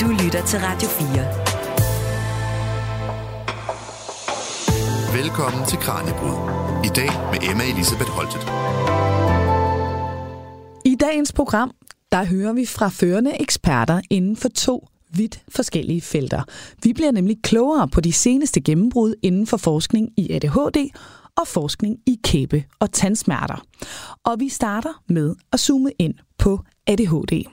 [0.00, 1.08] Du lytter til Radio 4.
[5.22, 6.36] Velkommen til Kranjebrud.
[6.84, 8.40] I dag med Emma Elisabeth Holtet.
[10.84, 11.70] I dagens program,
[12.12, 16.42] der hører vi fra førende eksperter inden for to vidt forskellige felter.
[16.82, 20.90] Vi bliver nemlig klogere på de seneste gennembrud inden for forskning i ADHD
[21.36, 23.64] og forskning i kæbe- og tandsmerter.
[24.24, 27.44] Og vi starter med at zoome ind på ADHD.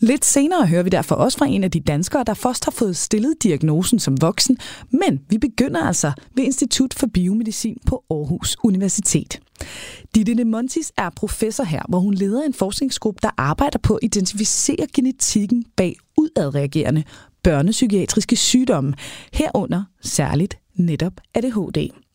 [0.00, 2.96] Lidt senere hører vi derfor også fra en af de danskere, der først har fået
[2.96, 4.58] stillet diagnosen som voksen,
[4.90, 9.40] men vi begynder altså ved Institut for Biomedicin på Aarhus Universitet.
[10.14, 14.00] Ditte de Montis er professor her, hvor hun leder en forskningsgruppe, der arbejder på at
[14.02, 17.04] identificere genetikken bag udadreagerende
[17.42, 18.94] børnepsykiatriske sygdomme,
[19.32, 22.05] herunder særligt netop ADHD.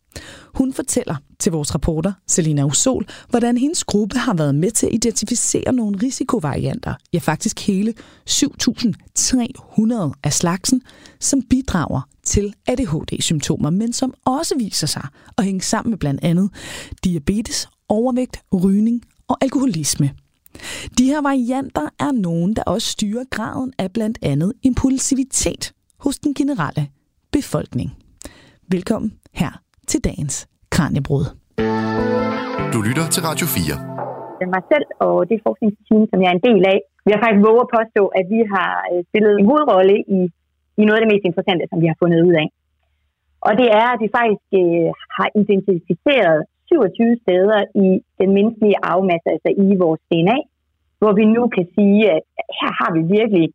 [0.54, 4.94] Hun fortæller til vores reporter, Selina Usol, hvordan hendes gruppe har været med til at
[4.94, 7.94] identificere nogle risikovarianter, ja faktisk hele
[8.30, 10.82] 7.300 af slagsen,
[11.20, 15.06] som bidrager til ADHD-symptomer, men som også viser sig
[15.38, 16.50] at hænge sammen med blandt andet
[17.04, 20.10] diabetes, overvægt, rygning og alkoholisme.
[20.98, 26.34] De her varianter er nogen, der også styrer graden af blandt andet impulsivitet hos den
[26.34, 26.88] generelle
[27.32, 27.90] befolkning.
[28.68, 30.36] Velkommen her til dagens
[30.74, 31.24] Kranjebrud.
[32.74, 33.76] Du lytter til Radio 4.
[34.54, 37.64] Mig selv og det forskningsteam, som jeg er en del af, vi har faktisk våget
[37.66, 40.20] at påstå, at vi har øh, spillet en hovedrolle i,
[40.80, 42.48] i noget af det mest interessante, som vi har fundet ud af.
[43.46, 46.38] Og det er, at vi faktisk øh, har identificeret
[46.70, 47.88] 27 steder i
[48.20, 50.38] den menneskelige arvemasse, altså i vores DNA,
[51.00, 52.22] hvor vi nu kan sige, at
[52.58, 53.46] her har vi virkelig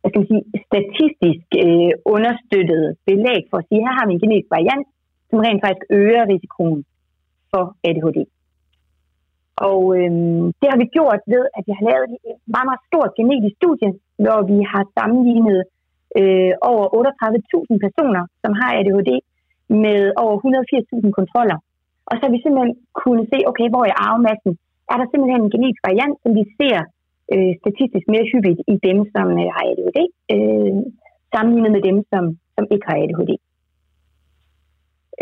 [0.00, 4.12] hvad skal man sige, statistisk øh, understøttet belæg for at sige, at her har vi
[4.14, 4.86] en genetisk variant,
[5.34, 6.80] som rent faktisk øger risikoen
[7.50, 8.18] for ADHD.
[9.70, 13.10] Og øhm, det har vi gjort ved, at vi har lavet et meget, meget stort
[13.18, 13.90] genetisk studie,
[14.24, 15.60] hvor vi har sammenlignet
[16.20, 19.10] øh, over 38.000 personer, som har ADHD,
[19.84, 21.58] med over 180.000 kontroller.
[22.08, 24.52] Og så har vi simpelthen kunne se, okay, hvor er arvemassen
[24.92, 26.78] er der simpelthen en genetisk variant, som vi ser
[27.34, 29.98] øh, statistisk mere hyppigt i dem, som øh, har ADHD,
[30.34, 30.72] øh,
[31.34, 32.24] sammenlignet med dem, som,
[32.56, 33.32] som ikke har ADHD.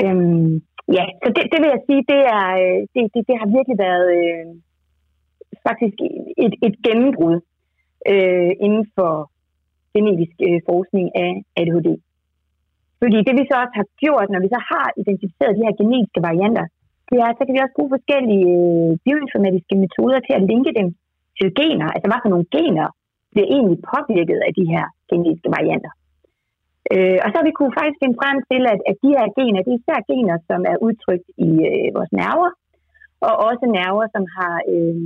[0.01, 0.53] Øhm,
[0.97, 3.79] ja, så det, det vil jeg sige, det, er, øh, det, det, det har virkelig
[3.87, 4.47] været øh,
[5.67, 5.97] faktisk
[6.45, 7.37] et, et gennembrud
[8.13, 9.13] øh, inden for
[9.95, 11.89] genetisk øh, forskning af ADHD.
[13.01, 16.21] Fordi det vi så også har gjort, når vi så har identificeret de her genetiske
[16.29, 16.67] varianter,
[17.11, 20.89] det er, så kan vi også bruge forskellige øh, bioinformatiske metoder til at linke dem
[21.39, 21.89] til gener.
[21.95, 22.89] Altså hvad for nogle gener
[23.33, 25.93] bliver egentlig påvirket af de her genetiske varianter.
[26.91, 29.61] Øh, og så har vi kunne faktisk finde frem til, at, at de her gener,
[29.63, 32.51] det er især gener, som er udtrykt i øh, vores nerver,
[33.27, 34.97] og også nerver, som har øh,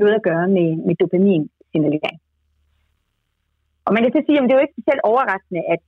[0.00, 2.18] noget at gøre med, med dopamin-signalering.
[3.86, 5.80] Og man kan så sige, at det er jo ikke specielt overraskende, at,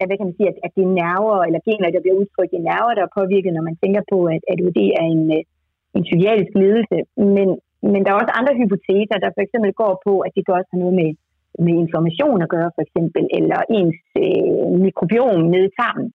[0.00, 2.52] at, hvad kan man sige, at, at det er nerver eller gener, der bliver udtrykt
[2.58, 5.42] i nerver, der er påvirket, når man tænker på, at ADHD er en, øh,
[5.96, 6.98] en psykiatrisk lidelse.
[7.36, 7.48] Men,
[7.92, 10.70] men der er også andre hypoteser, der for eksempel går på, at det kan også
[10.72, 11.10] have noget med
[11.64, 16.08] med information at gøre, for eksempel, eller ens øh, mikrobiom nede i tarmen.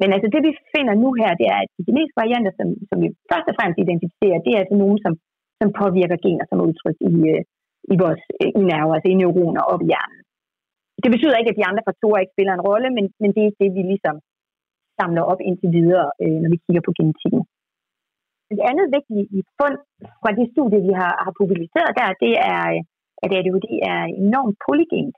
[0.00, 2.96] Men altså det, vi finder nu her, det er, at de genetiske varianter, som, som
[3.02, 5.12] vi først og fremmest identificerer, det er altså nogle, som,
[5.60, 7.42] som påvirker gener, som er udtrykt i, øh,
[7.92, 10.20] i vores øh, i nerver, altså i neuroner op i hjernen.
[11.02, 13.58] Det betyder ikke, at de andre faktorer ikke spiller en rolle, men, men det er
[13.60, 14.16] det, vi ligesom
[14.98, 17.42] samler op indtil videre, øh, når vi kigger på genetikken.
[18.54, 19.76] Et andet vigtigt fund
[20.22, 22.80] fra de studier, vi har, har publiceret der, det er, øh,
[23.24, 25.14] at ADHD er enormt polygent.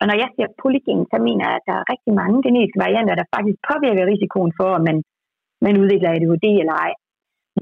[0.00, 3.14] Og når jeg siger polygen, så mener jeg, at der er rigtig mange genetiske varianter,
[3.20, 4.96] der faktisk påvirker risikoen for, at man,
[5.66, 6.92] man udvikler ADHD eller ej.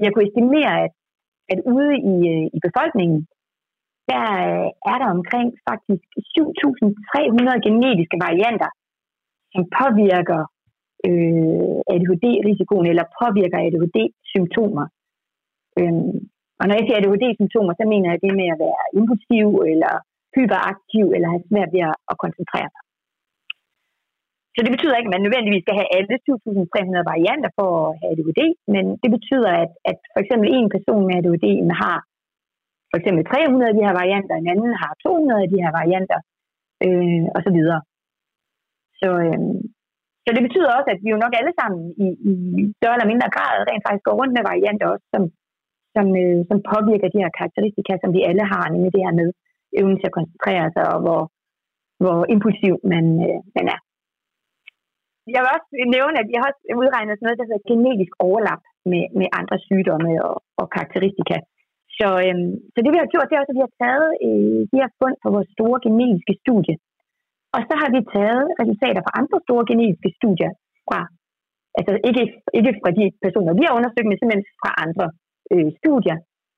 [0.03, 0.91] Jeg kunne estimere, at,
[1.53, 3.19] at ude i, øh, i befolkningen,
[4.11, 8.71] der øh, er der omkring faktisk 7.300 genetiske varianter,
[9.53, 10.41] som påvirker
[11.07, 14.85] øh, ADHD-risikoen eller påvirker ADHD-symptomer.
[15.79, 16.17] Øhm,
[16.59, 19.93] og når jeg siger ADHD-symptomer, så mener jeg det med at være impulsiv eller
[20.37, 22.83] hyperaktiv eller have svært ved at koncentrere sig.
[24.55, 28.11] Så det betyder ikke, at man nødvendigvis skal have alle 7.300 varianter for at have
[28.11, 28.41] ADHD,
[28.73, 31.47] men det betyder, at, at for eksempel en person med ADHD
[31.83, 31.97] har
[32.91, 36.19] for eksempel 300 af de her varianter, en anden har 200 af de her varianter,
[36.85, 37.81] øh, og så videre.
[38.99, 39.39] Så, øh,
[40.23, 42.33] så det betyder også, at vi jo nok alle sammen i, i
[42.77, 45.21] større eller mindre grad rent faktisk går rundt med varianter også, som,
[45.97, 49.27] som, øh, som påvirker de her karakteristika, som vi alle har, nemlig det her med
[49.79, 51.21] evnen til at koncentrere sig, og hvor,
[52.03, 53.79] hvor impulsiv man, øh, man er.
[55.33, 58.63] Jeg vil også nævne, at jeg har også udregnet sådan noget, der hedder genetisk overlap
[58.91, 61.37] med, med andre sygdomme og, og karakteristika.
[61.97, 64.59] Så, øhm, så det vi har gjort, det er også, at vi har taget øh,
[64.71, 66.75] de her fund fra vores store genetiske studie,
[67.55, 70.51] Og så har vi taget resultater fra andre store genetiske studier
[70.87, 70.99] fra,
[71.79, 72.23] altså ikke,
[72.59, 75.05] ikke fra de personer, vi har undersøgt, men simpelthen fra andre
[75.53, 76.17] øh, studier.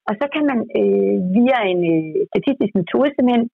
[0.10, 3.46] Og så kan man øh, via en øh, statistisk metode simpelthen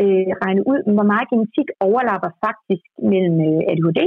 [0.00, 4.00] øh, regne ud, hvor meget genetik overlapper faktisk mellem øh, ADHD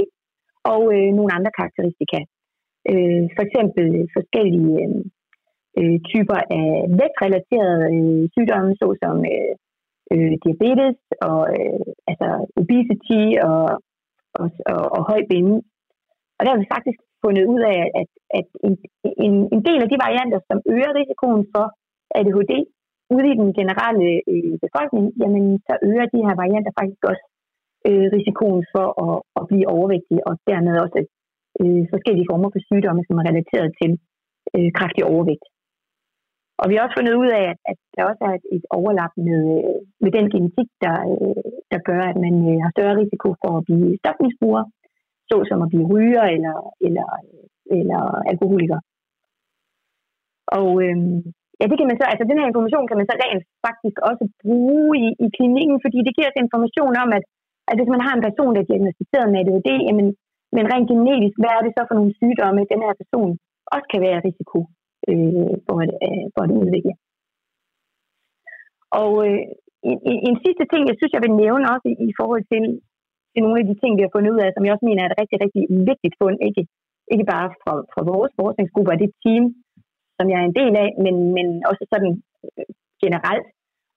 [0.72, 2.18] og øh, nogle andre karakteristika.
[2.90, 3.86] Øh, for eksempel
[4.16, 5.00] forskellige øh,
[5.78, 6.68] øh, typer af
[7.00, 9.52] vægtrelaterede øh, sygdomme, såsom øh,
[10.12, 10.98] øh, diabetes
[11.28, 11.80] og øh,
[12.10, 12.28] altså
[12.60, 13.64] obesity og,
[14.40, 15.56] og, og, og høj binde.
[16.36, 18.74] Og der har vi faktisk fundet ud af, at, at en,
[19.26, 21.64] en, en del af de varianter, som øger risikoen for
[22.18, 22.52] ADHD
[23.14, 27.24] ude i den generelle øh, befolkning, jamen så øger de her varianter faktisk også
[27.88, 31.00] øh, risikoen for at, at blive overvægtig og dermed også
[31.60, 33.90] øh, forskellige former for sygdomme, som er relateret til
[34.56, 35.46] øh, kraftig overvægt.
[36.60, 39.12] Og vi har også fundet ud af, at, at der også er et, et overlap
[39.28, 41.42] med, øh, med den genetik, der, øh,
[41.72, 44.64] der gør, at man øh, har større risiko for at blive stofmisbruger,
[45.30, 46.56] såsom at blive ryger eller,
[46.86, 47.08] eller,
[47.76, 48.00] eller
[48.32, 48.78] alkoholiker.
[50.58, 51.16] Og øhm,
[51.58, 54.24] ja, det kan man så, altså den her information kan man så rent faktisk også
[54.42, 57.24] bruge i, i klinikken, fordi det giver os information om, at,
[57.70, 60.08] at hvis man har en person, der er diagnostiseret med ADHD, jamen,
[60.56, 63.30] men rent genetisk, hvad er det så for nogle sygdomme, den her person
[63.74, 64.58] også kan være risiko
[65.10, 66.94] øh, for, at, øh, for at udvikle.
[69.00, 69.42] Og øh,
[69.90, 72.62] en, en sidste ting, jeg synes, jeg vil nævne også i, i forhold til,
[73.34, 75.10] til nogle af de ting, vi har fundet ud af, som jeg også mener er
[75.10, 76.62] et rigtig, rigtig vigtigt fund, ikke,
[77.12, 79.44] ikke bare fra, fra vores forskningsgruppe og det team,
[80.18, 82.12] som jeg er en del af, men, men også sådan
[82.46, 82.68] øh,
[83.04, 83.46] generelt.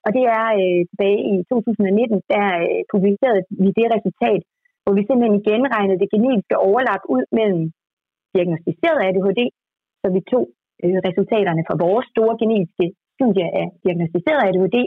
[0.06, 4.42] Og det er øh, tilbage i 2019, der øh, publicerede vi det resultat,
[4.84, 7.64] hvor vi simpelthen igen regnede det genetiske overlap ud mellem
[8.34, 9.42] diagnostiseret ADHD,
[10.02, 10.46] så vi tog
[10.84, 14.78] øh, resultaterne fra vores store genetiske studie af diagnostiseret ADHD,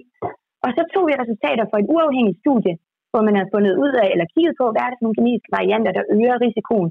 [0.64, 2.74] og så tog vi resultater fra et uafhængigt studie,
[3.12, 5.56] hvor man har fundet ud af, eller kigget på, hvad er det for nogle genetiske
[5.58, 6.90] varianter, der øger risikoen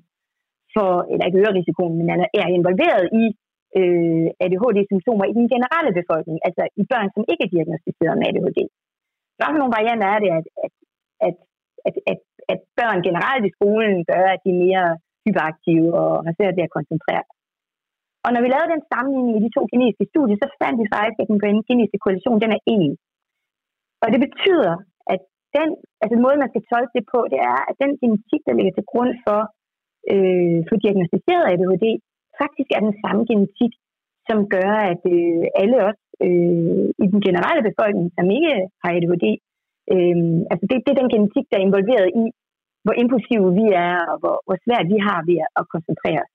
[0.75, 2.07] for, eller ikke øger risikoen, men
[2.43, 3.23] er involveret i
[3.79, 8.59] øh, ADHD-symptomer i den generelle befolkning, altså i børn, som ikke er diagnostiseret med ADHD.
[9.37, 10.73] Hvad for nogle varianter er det, at, at,
[11.27, 11.35] at,
[11.87, 12.19] at, at,
[12.53, 14.85] at børn generelt i skolen gør, at de er mere
[15.25, 17.37] hyperaktive og har svært ved at koncentrere sig.
[18.25, 21.17] Og når vi lavede den sammenligning i de to genetiske studier, så fandt vi faktisk,
[21.21, 22.91] at den genetiske koalition den er en.
[24.03, 24.73] Og det betyder,
[25.57, 25.69] den,
[26.03, 28.89] altså måde, man skal tolke det på, det er, at den genetik, der ligger til
[28.91, 29.39] grund for,
[30.13, 31.85] øh, for diagnostiseret ADHD,
[32.41, 33.73] faktisk er den samme genetik,
[34.27, 39.25] som gør, at øh, alle os øh, i den generelle befolkning, som ikke har ADHD,
[39.93, 40.17] øh,
[40.51, 42.25] altså det, det er den genetik, der er involveret i,
[42.83, 46.33] hvor impulsive vi er, og hvor, hvor svært vi har ved at koncentrere os.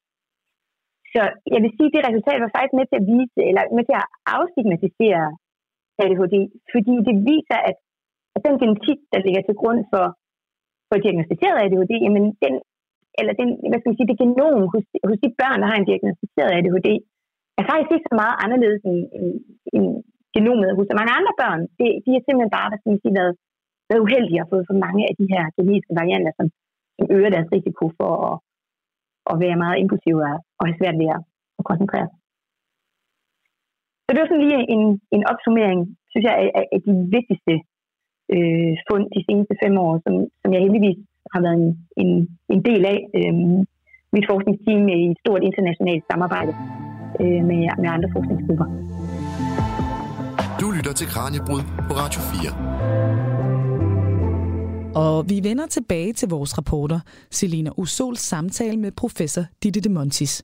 [1.15, 1.23] Så
[1.55, 3.97] jeg vil sige, at det resultat var faktisk med til at vise, eller med til
[4.03, 5.25] at afstigmatisere
[6.03, 6.37] ADHD,
[6.73, 7.77] fordi det viser, at,
[8.35, 10.05] og den genetik, der ligger til grund for,
[10.89, 12.55] for diagnostiseret ADHD, jamen den,
[13.19, 15.89] eller den, hvad skal man sige, det genom hos, hos de børn, der har en
[15.91, 16.89] diagnostiseret ADHD,
[17.59, 19.31] er faktisk ikke så meget anderledes end, end,
[19.77, 19.87] end
[20.35, 21.61] genomet hos så mange andre børn.
[21.79, 23.35] Det, de er simpelthen bare, hvad skal man sige, været,
[23.89, 26.47] været uheldige og fået for mange af de her genetiske varianter, som,
[26.97, 28.37] som øger deres risiko for at,
[29.31, 30.21] at være meget impulsive
[30.59, 31.21] og have svært ved at,
[31.59, 32.19] at koncentrere sig.
[34.05, 34.83] Så det var sådan lige en,
[35.17, 37.55] en opsummering, synes jeg, af, af de vigtigste
[38.37, 40.99] øh, fund de seneste fem år, som, som jeg heldigvis
[41.33, 41.71] har været en,
[42.03, 42.11] en,
[42.55, 42.99] en del af.
[43.19, 43.35] Øh,
[44.17, 46.53] mit forskningsteam i et stort internationalt samarbejde
[47.23, 48.67] øh, med, med andre forskningsgrupper.
[50.61, 53.34] Du lytter til Kranjebrud på Radio 4.
[54.95, 60.43] Og vi vender tilbage til vores rapporter, Selina Usols samtale med professor Ditte de Montis.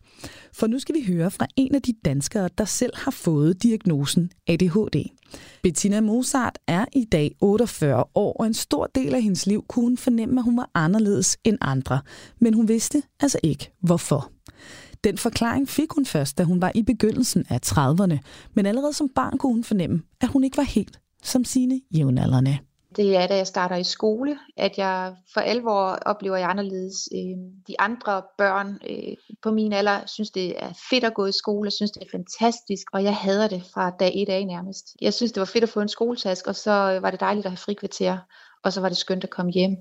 [0.52, 4.30] For nu skal vi høre fra en af de danskere, der selv har fået diagnosen
[4.46, 5.10] ADHD.
[5.62, 9.84] Bettina Mozart er i dag 48 år, og en stor del af hendes liv kunne
[9.84, 12.00] hun fornemme, at hun var anderledes end andre.
[12.40, 14.30] Men hun vidste altså ikke, hvorfor.
[15.04, 18.18] Den forklaring fik hun først, da hun var i begyndelsen af 30'erne,
[18.54, 22.58] men allerede som barn kunne hun fornemme, at hun ikke var helt som sine jævnaldrende.
[22.96, 27.08] Det er, da jeg starter i skole, at jeg for alvor oplever jeg anderledes.
[27.14, 31.32] Øh, de andre børn øh, på min alder synes, det er fedt at gå i
[31.32, 34.96] skole, og synes, det er fantastisk, og jeg hader det fra dag et af nærmest.
[35.00, 37.46] Jeg synes, det var fedt at få en skoletask, og så øh, var det dejligt
[37.46, 38.18] at have frikvarter,
[38.62, 39.76] og så var det skønt at komme hjem.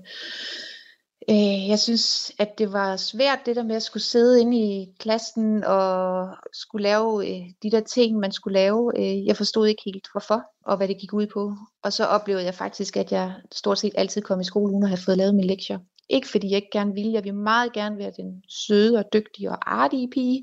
[1.28, 4.94] Øh, jeg synes, at det var svært det der med at skulle sidde inde i
[4.98, 8.92] klassen og skulle lave øh, de der ting, man skulle lave.
[8.96, 11.54] Øh, jeg forstod ikke helt hvorfor og hvad det gik ud på.
[11.82, 14.88] Og så oplevede jeg faktisk, at jeg stort set altid kom i skole uden at
[14.88, 15.78] have fået lavet mine lektier.
[16.08, 19.50] Ikke fordi jeg ikke gerne ville, jeg ville meget gerne være den søde og dygtige
[19.50, 20.42] og artige pige,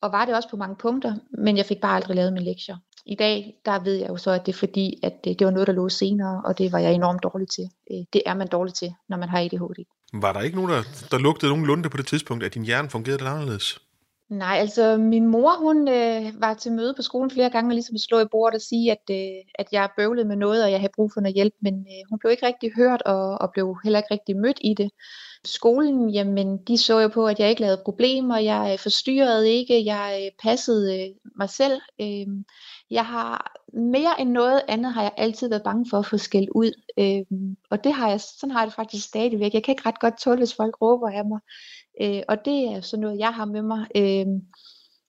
[0.00, 2.76] og var det også på mange punkter, men jeg fik bare aldrig lavet mine lektier
[3.08, 5.50] i dag, der ved jeg jo så, at det er fordi, at det, det var
[5.50, 7.70] noget, der lå senere, og det var jeg enormt dårlig til.
[7.90, 9.84] Øh, det er man dårlig til, når man har ADHD.
[10.12, 12.90] Var der ikke nogen, der, der lugtede nogen lunde på det tidspunkt, at din hjerne
[12.90, 13.78] fungerede lidt anderledes?
[14.28, 17.96] Nej, altså min mor, hun øh, var til møde på skolen flere gange og ligesom
[17.98, 20.92] slå i bordet og sige, at, øh, at jeg bøvlede med noget, og jeg havde
[20.96, 23.98] brug for noget hjælp, men øh, hun blev ikke rigtig hørt og, og blev heller
[23.98, 24.90] ikke rigtig mødt i det.
[25.44, 29.84] Skolen, jamen de så jo på, at jeg ikke lavede problemer, jeg øh, forstyrrede ikke,
[29.84, 31.80] jeg øh, passede øh, mig selv.
[32.00, 32.44] Øhm,
[32.90, 36.48] jeg har mere end noget andet har jeg altid været bange for at få skæld
[36.54, 36.72] ud.
[36.98, 39.54] Øhm, og det har jeg, sådan har jeg det faktisk stadigvæk.
[39.54, 41.40] Jeg kan ikke ret godt tåle, hvis folk råber af mig.
[42.28, 43.86] Og det er sådan noget, jeg har med mig.
[43.96, 44.40] Øhm.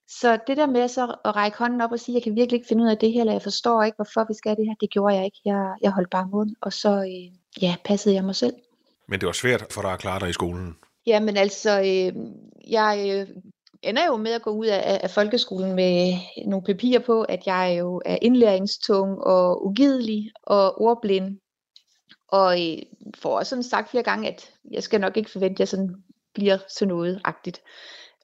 [0.09, 2.67] Så det der med så at række hånden op og sige, jeg kan virkelig ikke
[2.67, 4.89] finde ud af det her, eller jeg forstår ikke, hvorfor vi skal det her, det
[4.89, 5.41] gjorde jeg ikke.
[5.45, 8.53] Jeg, jeg holdt bare munden, og så øh, ja, passede jeg mig selv.
[9.09, 10.75] Men det var svært for dig at klare dig i skolen?
[11.05, 12.23] Jamen altså, øh,
[12.67, 13.35] jeg øh,
[13.81, 16.13] ender jo med at gå ud af, af folkeskolen med
[16.47, 21.39] nogle papirer på, at jeg jo er indlæringstung og ugidelig og ordblind.
[22.27, 22.77] Og øh,
[23.17, 25.95] får også sådan sagt flere gange, at jeg skal nok ikke forvente, at jeg sådan
[26.33, 27.61] bliver til noget-agtigt.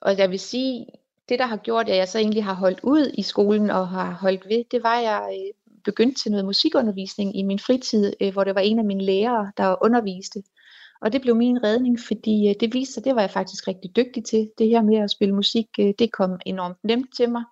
[0.02, 0.86] Og jeg vil sige,
[1.30, 4.12] det der har gjort, at jeg så egentlig har holdt ud i skolen og har
[4.12, 8.34] holdt ved, det var, at jeg øh, begyndte til noget musikundervisning i min fritid, øh,
[8.34, 10.44] hvor det var en af mine lærere, der underviste.
[11.02, 13.96] Og det blev min redning, fordi øh, det viste sig, det var jeg faktisk rigtig
[13.96, 14.50] dygtig til.
[14.58, 17.44] Det her med at spille musik, øh, det kom enormt nemt til mig.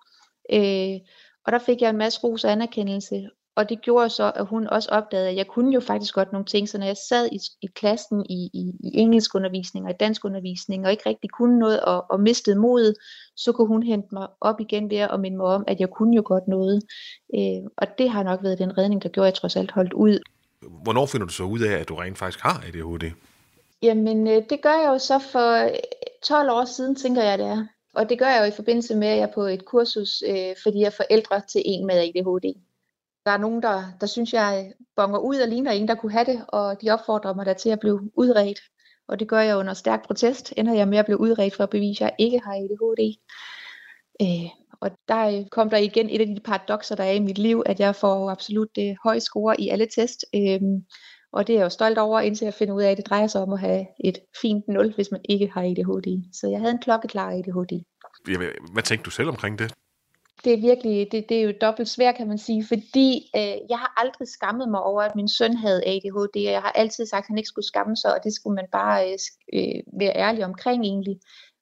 [0.52, 1.00] Øh,
[1.46, 3.28] og der fik jeg en masse ros og anerkendelse.
[3.56, 6.44] Og det gjorde så, at hun også opdagede, at jeg kunne jo faktisk godt nogle
[6.44, 6.68] ting.
[6.68, 10.90] Så når jeg sad i, i klassen i, i, i engelskundervisning og i danskundervisning, og
[10.90, 12.94] ikke rigtig kunne noget og, og mistede modet,
[13.36, 16.16] så kunne hun hente mig op igen ved at minde mig om, at jeg kunne
[16.16, 16.82] jo godt noget.
[17.34, 19.92] Øh, og det har nok været den redning, der gjorde, at jeg trods alt holdt
[19.92, 20.18] ud.
[20.82, 23.10] Hvornår finder du så ud af, at du rent faktisk har ADHD?
[23.84, 25.70] Jamen, øh, det gør jeg jo så for øh,
[26.22, 27.66] 12 år siden, tænker jeg, det er.
[27.94, 30.54] Og det gør jeg jo i forbindelse med, at jeg er på et kursus, øh,
[30.62, 32.60] fordi jeg er forældre til en med ADHD.
[33.26, 36.12] Der er nogen, der, der synes, jeg øh, bonger ud og ligner en, der kunne
[36.12, 38.60] have det, og de opfordrer mig der til at blive udredt.
[39.08, 41.70] Og det gør jeg under stærk protest, ender jeg med at blive udredt for at
[41.70, 43.16] bevise, at jeg ikke har ADHD.
[44.22, 44.50] Øh,
[44.80, 47.80] og der kom der igen et af de paradoxer, der er i mit liv, at
[47.80, 50.24] jeg får absolut det øh, høje score i alle test.
[50.34, 50.60] Øh,
[51.34, 53.26] og det er jeg jo stolt over, indtil jeg finder ud af, at det drejer
[53.26, 56.08] sig om at have et fint 0, hvis man ikke har ADHD.
[56.32, 57.72] Så jeg havde en klokkeklar ADHD.
[58.72, 59.74] Hvad tænkte du selv omkring det?
[60.44, 63.78] det er virkelig, det, det er jo dobbelt svært, kan man sige, fordi øh, jeg
[63.78, 67.24] har aldrig skammet mig over, at min søn havde ADHD, og jeg har altid sagt,
[67.24, 69.18] at han ikke skulle skamme sig, og det skulle man bare øh,
[69.54, 71.16] øh, være ærlig omkring egentlig.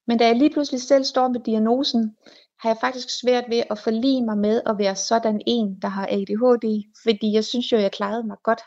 [0.06, 2.16] Men da jeg lige pludselig selv står med diagnosen,
[2.60, 6.06] har jeg faktisk svært ved at forlige mig med at være sådan en, der har
[6.06, 6.66] ADHD,
[7.02, 8.60] fordi jeg synes jo, jeg klarede mig godt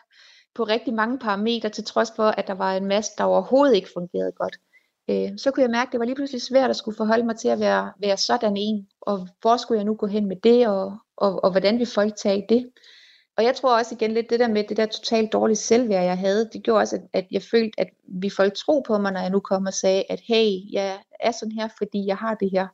[0.56, 3.90] på rigtig mange parametre, til trods for, at der var en masse, der overhovedet ikke
[3.94, 4.58] fungerede godt
[5.10, 7.38] øh, så kunne jeg mærke, at det var lige pludselig svært at skulle forholde mig
[7.38, 10.68] til at være, være sådan en, og hvor skulle jeg nu gå hen med det,
[10.68, 12.70] og, og, og hvordan vil folk tage det.
[13.38, 16.18] Og jeg tror også igen lidt det der med det der totalt dårlige selvværd, jeg
[16.18, 19.20] havde, det gjorde også, at, at jeg følte, at vi folk tro på mig, når
[19.20, 22.52] jeg nu kom og sagde, at hey, jeg er sådan her, fordi jeg har det
[22.52, 22.68] her.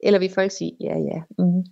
[0.00, 1.22] Eller vi folk sige, ja, ja.
[1.38, 1.64] Mm.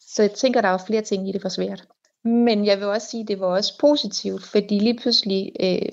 [0.00, 1.86] Så jeg tænker, der var flere ting i det for svært.
[2.26, 5.88] Men jeg vil også sige, at det var også positivt, fordi lige pludselig øh,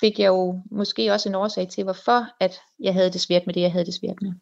[0.00, 3.54] fik jeg jo måske også en årsag til, hvorfor at jeg havde det svært med
[3.54, 4.32] det, jeg havde det svært med.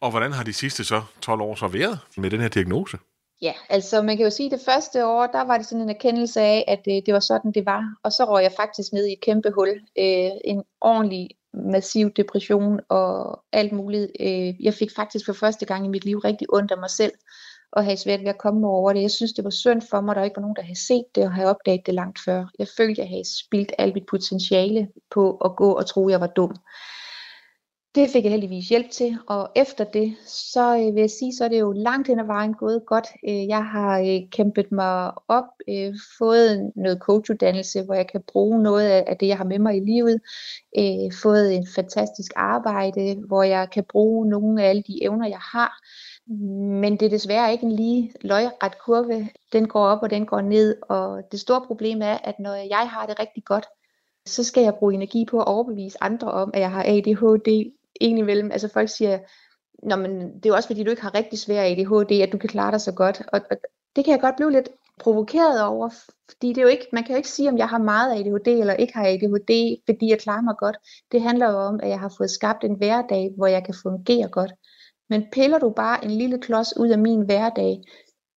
[0.00, 2.98] Og hvordan har de sidste så 12 år så været med den her diagnose?
[3.42, 5.90] Ja, altså man kan jo sige, at det første år, der var det sådan en
[5.90, 7.82] erkendelse af, at øh, det var sådan, det var.
[8.02, 9.68] Og så røg jeg faktisk ned i et kæmpe hul.
[9.98, 14.10] Øh, en ordentlig massiv depression og alt muligt.
[14.20, 17.12] Øh, jeg fik faktisk for første gang i mit liv rigtig ondt af mig selv
[17.74, 19.02] og havde svært ved at komme over det.
[19.02, 21.04] Jeg synes, det var synd for mig, at der ikke var nogen, der havde set
[21.14, 22.44] det og havde opdaget det langt før.
[22.58, 26.26] Jeg følte, jeg havde spildt alt mit potentiale på at gå og tro, jeg var
[26.26, 26.56] dum.
[27.94, 31.44] Det fik jeg heldigvis hjælp til, og efter det, så øh, vil jeg sige, så
[31.44, 33.06] er det jo langt hen ad vejen gået godt.
[33.28, 38.62] Øh, jeg har øh, kæmpet mig op, øh, fået noget coachuddannelse, hvor jeg kan bruge
[38.62, 40.20] noget af det, jeg har med mig i livet,
[40.78, 45.40] øh, fået en fantastisk arbejde, hvor jeg kan bruge nogle af alle de evner, jeg
[45.52, 45.72] har,
[46.26, 49.28] men det er desværre ikke en lige løjret kurve.
[49.52, 50.76] Den går op, og den går ned.
[50.82, 53.66] Og det store problem er, at når jeg har det rigtig godt,
[54.26, 58.26] så skal jeg bruge energi på at overbevise andre om, at jeg har ADHD Egentlig
[58.26, 59.18] vel, Altså folk siger,
[59.82, 62.38] Nå, men det er jo også fordi, du ikke har rigtig svær ADHD, at du
[62.38, 63.22] kan klare dig så godt.
[63.32, 63.56] Og, og
[63.96, 64.68] det kan jeg godt blive lidt
[65.00, 65.88] provokeret over,
[66.28, 68.48] fordi det er jo ikke, man kan jo ikke sige, om jeg har meget ADHD
[68.48, 70.76] eller ikke har ADHD, fordi jeg klarer mig godt.
[71.12, 74.28] Det handler jo om, at jeg har fået skabt en hverdag, hvor jeg kan fungere
[74.28, 74.52] godt.
[75.14, 77.82] Men piller du bare en lille klods ud af min hverdag,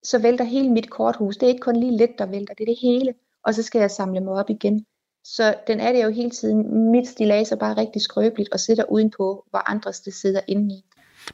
[0.03, 1.37] så vælter hele mit korthus.
[1.37, 3.13] Det er ikke kun lige lidt, der vælter, det er det hele.
[3.43, 4.85] Og så skal jeg samle mig op igen.
[5.23, 6.91] Så den er det jo hele tiden.
[6.91, 10.83] Mit stilas er bare rigtig skrøbeligt og sidder udenpå, hvor andres det sidder inde i.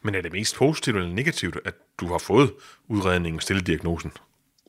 [0.01, 2.49] Men er det mest positivt eller negativt, at du har fået
[2.89, 4.11] udredningen og stillet diagnosen?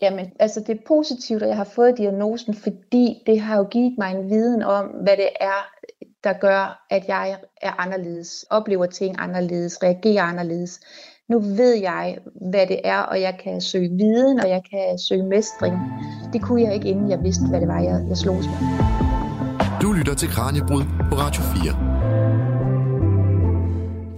[0.02, 3.94] Jamen, altså det er positivt, at jeg har fået diagnosen, fordi det har jo givet
[3.98, 5.68] mig en viden om, hvad det er,
[6.24, 10.80] der gør, at jeg er anderledes, oplever ting anderledes, reagerer anderledes.
[11.28, 12.18] Nu ved jeg,
[12.50, 15.76] hvad det er, og jeg kan søge viden, og jeg kan søge mestring.
[16.32, 18.56] Det kunne jeg ikke, inden jeg vidste, hvad det var, jeg, jeg slogs med.
[19.82, 21.94] Du lytter til Kranjebrud på Radio 4.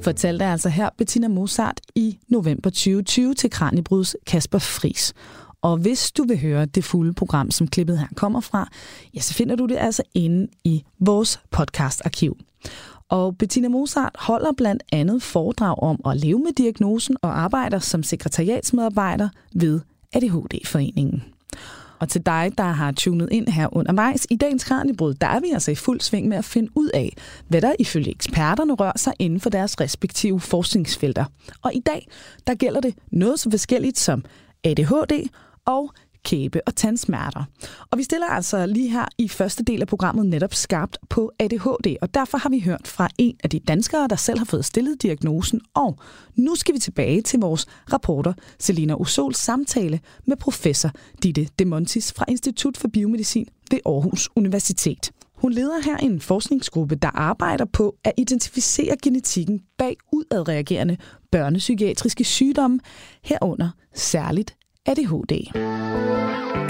[0.03, 5.15] Fortalte altså her Bettina Mozart i november 2020 til Kranjebruds Kasper Fris.
[5.63, 8.69] Og hvis du vil høre det fulde program, som klippet her kommer fra,
[9.15, 12.39] ja, så finder du det altså inde i vores podcastarkiv.
[13.09, 18.03] Og Bettina Mozart holder blandt andet foredrag om at leve med diagnosen og arbejder som
[18.03, 19.81] sekretariatsmedarbejder ved
[20.13, 21.25] ADHD-foreningen.
[21.99, 25.51] Og til dig, der har tunet ind her undervejs i dagens Kranjebrud, der er vi
[25.53, 27.17] altså i fuld sving med at finde ud af,
[27.49, 31.25] hvad der ifølge eksperterne rører sig inden for deres respektive forskningsfelter.
[31.63, 32.09] Og i dag,
[32.47, 34.25] der gælder det noget så forskelligt som
[34.67, 35.29] ADHD
[35.65, 35.91] og
[36.27, 37.45] kæbe- og tandsmerter.
[37.91, 41.97] Og vi stiller altså lige her i første del af programmet netop skarpt på ADHD,
[42.03, 45.03] og derfor har vi hørt fra en af de danskere, der selv har fået stillet
[45.03, 45.99] diagnosen, og
[46.37, 50.91] nu skal vi tilbage til vores rapporter Selina Usols samtale med professor
[51.23, 55.11] Ditte Demontis fra Institut for Biomedicin ved Aarhus Universitet.
[55.35, 60.97] Hun leder her en forskningsgruppe, der arbejder på at identificere genetikken bag udadreagerende
[61.31, 62.81] børnepsykiatriske sygdomme,
[63.23, 64.56] herunder særligt
[64.91, 65.35] ADHD.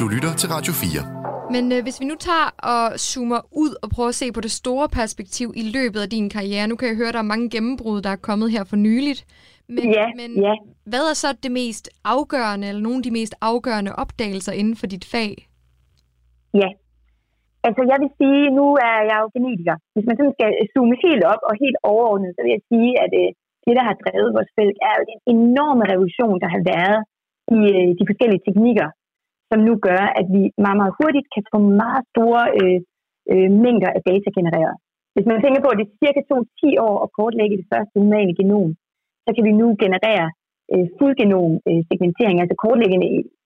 [0.00, 1.16] Du lytter til Radio 4.
[1.54, 4.52] Men øh, hvis vi nu tager og zoomer ud og prøver at se på det
[4.62, 6.68] store perspektiv i løbet af din karriere.
[6.70, 9.20] Nu kan jeg høre, at der er mange gennembrud, der er kommet her for nyligt.
[9.74, 10.54] Men, ja, men ja.
[10.92, 14.86] hvad er så det mest afgørende, eller nogle af de mest afgørende opdagelser inden for
[14.94, 15.32] dit fag?
[16.60, 16.68] Ja,
[17.66, 19.76] altså jeg vil sige, nu er jeg jo genetiker.
[19.94, 23.12] Hvis man sådan skal zoome helt op og helt overordnet, så vil jeg sige, at
[23.22, 23.28] øh,
[23.64, 27.00] det, der har drevet vores felt, er jo den enorme revolution, der har været
[27.56, 28.88] i øh, de forskellige teknikker,
[29.50, 32.78] som nu gør, at vi meget, meget hurtigt kan få meget store øh,
[33.32, 34.76] øh, mængder af data genereret.
[35.14, 38.32] Hvis man tænker på, at det cirka tog 10 år at kortlægge det første humane
[38.40, 38.68] genom,
[39.24, 40.26] så kan vi nu generere
[40.72, 42.98] øh, fuldgenom øh, segmentering, altså kortlægge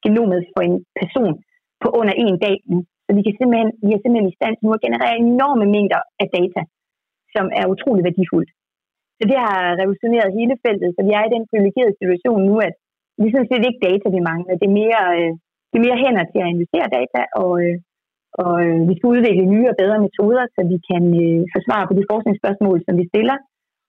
[0.04, 1.34] genomet for en person
[1.82, 2.78] på under en dag nu.
[3.04, 6.00] Så vi, kan simpelthen, vi er simpelthen i stand til nu at generere enorme mængder
[6.22, 6.62] af data,
[7.34, 8.50] som er utrolig værdifuldt.
[9.18, 12.74] Så det har revolutioneret hele feltet, så vi er i den privilegerede situation nu, at
[13.22, 14.54] vi synes, det er ikke data, vi mangler.
[14.60, 15.32] Det er mere, øh,
[15.70, 17.76] det er mere hænder til at analysere data, og, øh,
[18.42, 21.94] og øh, vi skal udvikle nye og bedre metoder, så vi kan øh, forsvare på
[21.98, 23.36] de forskningsspørgsmål, som vi stiller,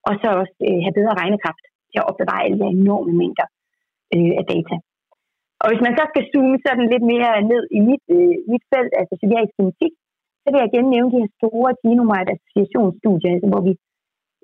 [0.08, 3.46] og så også øh, have bedre regnekraft til at opbevare alle de enorme mængder
[4.14, 4.76] øh, af data.
[5.62, 8.92] Og hvis man så skal zoome sådan lidt mere ned i mit, øh, mit felt,
[9.00, 9.92] altså psykiatrisk genetik,
[10.42, 13.72] så vil jeg igen nævne de her store genomite associationsstudier, altså hvor vi,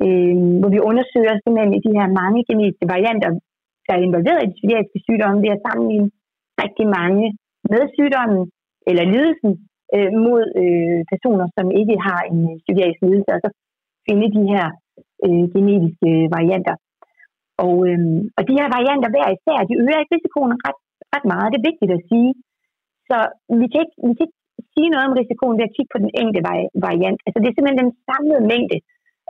[0.04, 3.30] øh, hvor vi undersøger simpelthen de her mange genetiske varianter,
[3.86, 6.10] der er involveret i de psykiatriske sygdomme, ved at sammenligne
[6.62, 7.24] rigtig mange
[7.72, 8.42] med sygdommen
[8.88, 9.52] eller lidelsen
[9.96, 13.50] øh, mod øh, personer, som ikke har en øh, psykiatrisk lidelse, og så
[14.06, 14.66] finde de her
[15.24, 16.76] øh, genetiske øh, varianter.
[17.64, 18.00] Og, øh,
[18.36, 20.80] og de her varianter hver især, de øger ikke risikoen ret,
[21.14, 21.52] ret meget.
[21.52, 22.30] Det er vigtigt at sige.
[23.08, 23.18] Så
[23.60, 24.40] vi kan ikke, vi kan ikke
[24.74, 26.42] sige noget om risikoen ved at kigge på den enkelte
[26.86, 27.18] variant.
[27.26, 28.78] Altså det er simpelthen den samlede mængde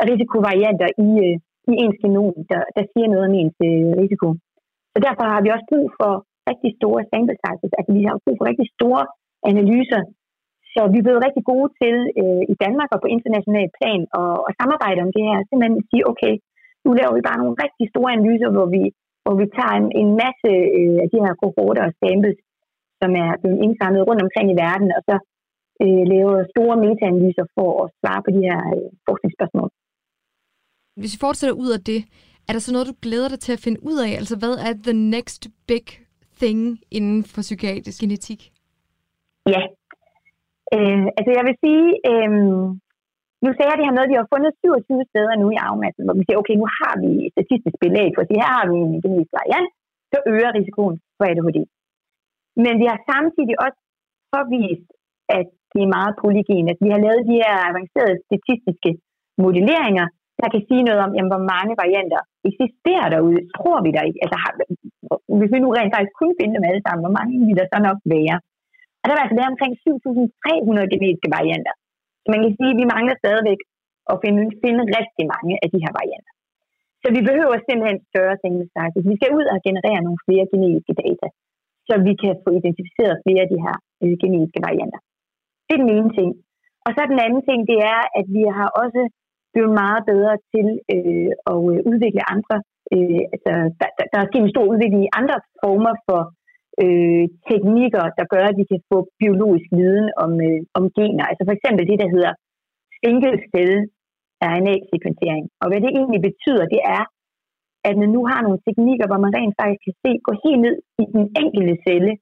[0.01, 1.37] af risikovarianter i, øh,
[1.71, 4.29] i ens genom, der, der siger noget om ens øh, risiko.
[4.97, 6.13] Så derfor har vi også brug for
[6.51, 7.73] rigtig store sample sizes.
[7.79, 9.03] Altså vi har brug for rigtig store
[9.51, 10.03] analyser.
[10.73, 14.37] Så vi er blevet rigtig gode til øh, i Danmark og på international plan at,
[14.49, 15.39] at samarbejde om det her.
[15.41, 16.35] Simpelthen sige, okay,
[16.85, 18.83] nu laver vi bare nogle rigtig store analyser, hvor vi,
[19.25, 22.39] hvor vi tager en, en masse øh, af de her kohorter og samples,
[23.01, 25.17] som er blevet indsamlet rundt omkring i verden, og så
[25.83, 29.71] øh, laver store metaanalyser for at svare på de her øh, forskningsspørgsmål.
[31.01, 32.01] Hvis vi fortsætter ud af det,
[32.49, 34.11] er der så noget, du glæder dig til at finde ud af?
[34.21, 35.87] Altså, hvad er the next big
[36.41, 36.61] thing
[36.97, 38.41] inden for psykiatrisk genetik?
[39.55, 39.63] Ja.
[40.75, 42.31] Øh, altså, jeg vil sige, øh,
[43.45, 46.03] nu sagde jeg det her med, at vi har fundet 27 steder nu i afmassen,
[46.05, 48.77] hvor vi siger, okay, nu har vi statistisk belæg for at sige, her har vi
[48.87, 49.71] en genetisk variant,
[50.13, 51.59] så øger risikoen for ADHD.
[52.65, 53.81] Men vi har samtidig også
[54.35, 54.89] påvist,
[55.39, 56.67] at det er meget polygen.
[56.73, 58.91] At vi har lavet de her avancerede statistiske
[59.45, 60.07] modelleringer,
[60.40, 62.20] der kan sige noget om, jamen, hvor mange varianter
[62.51, 63.40] eksisterer derude.
[63.57, 64.20] Tror vi der ikke?
[64.25, 64.53] Altså, har,
[65.38, 67.79] hvis vi nu rent faktisk kunne finde dem alle sammen, hvor mange vil der så
[67.88, 68.37] nok være?
[69.01, 71.75] Og der vil altså være omkring 7.300 genetiske varianter.
[72.22, 73.61] Så man kan sige, at vi mangler stadigvæk
[74.12, 76.33] at finde, finde rigtig mange af de her varianter.
[77.03, 78.94] Så vi behøver simpelthen større ting med sagt.
[79.11, 81.27] Vi skal ud og generere nogle flere genetiske data,
[81.88, 85.01] så vi kan få identificeret flere af de her øh, genetiske varianter.
[85.66, 86.31] Det er den ene ting.
[86.87, 89.03] Og så den anden ting, det er, at vi har også
[89.57, 92.57] blevet meget bedre til øh, at øh, udvikle andre.
[92.95, 96.21] Øh, altså, der, der, der er sket en stor udvikling i andre former for
[96.85, 101.25] øh, teknikker, der gør, at vi kan få biologisk viden om, øh, om gener.
[101.31, 102.33] Altså for eksempel det, der hedder
[103.01, 103.75] single cell
[104.51, 105.45] RNA-sekventering.
[105.61, 107.03] Og hvad det egentlig betyder, det er,
[107.88, 110.77] at man nu har nogle teknikker, hvor man rent faktisk kan se, gå helt ned
[111.03, 112.12] i den enkelte celle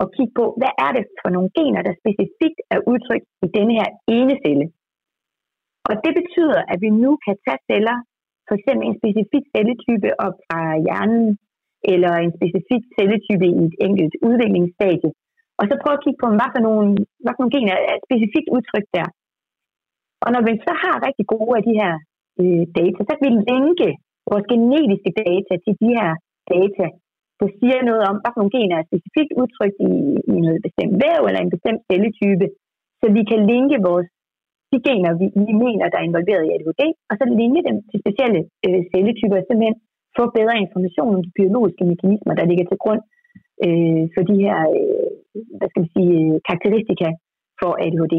[0.00, 3.72] og kigge på, hvad er det for nogle gener, der specifikt er udtrykt i denne
[3.78, 4.66] her ene celle.
[5.90, 7.98] Og det betyder, at vi nu kan tage celler,
[8.46, 11.26] for eksempel en specifik celletype op fra hjernen,
[11.92, 15.10] eller en specifik celletype i et enkelt udviklingsstadie,
[15.58, 16.86] og så prøve at kigge på, hvad for nogle,
[17.22, 19.08] hvad for nogle gener er specifikt udtrykt der.
[20.24, 21.92] Og når vi så har rigtig gode af de her
[22.40, 23.88] øh, data, så kan vi linke
[24.30, 26.10] vores genetiske data til de her
[26.54, 26.86] data,
[27.40, 29.92] der siger noget om, hvad for nogle gener er specifikt udtrykt i,
[30.32, 32.46] i noget bestemt væv eller en bestemt celletype,
[33.00, 34.10] så vi kan linke vores
[34.72, 37.98] de gener, vi, vi mener, der er involveret i ADHD, og så linje dem til
[38.04, 39.78] specielle øh, celletyper, og simpelthen
[40.18, 43.02] få bedre information om de biologiske mekanismer, der ligger til grund
[43.64, 45.10] øh, for de her øh,
[45.58, 47.08] hvad skal vi sige, øh, karakteristika
[47.60, 48.16] for ADHD.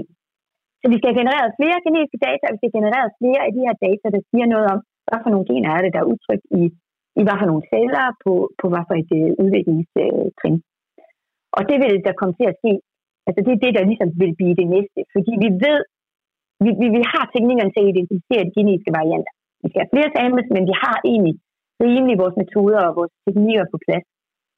[0.81, 3.51] Så vi skal have genereret flere genetiske data, og vi skal have genereret flere af
[3.55, 6.11] de her data, der siger noget om, hvad for nogle gener er det, der er
[6.11, 6.63] udtrykt i,
[7.19, 10.57] i hvad for nogle celler på, på hvad for et øh, udviklingstrin.
[11.57, 12.73] Og det vil der komme til at ske.
[13.27, 14.99] Altså det er det, der ligesom vil blive det næste.
[15.15, 15.79] Fordi vi ved,
[16.63, 19.34] vi, vi, vi har teknikkerne til at identificere de genetiske varianter.
[19.62, 21.36] Vi skal have flere samples, men vi har egentlig
[21.86, 24.06] rimelig vores metoder og vores teknikker på plads.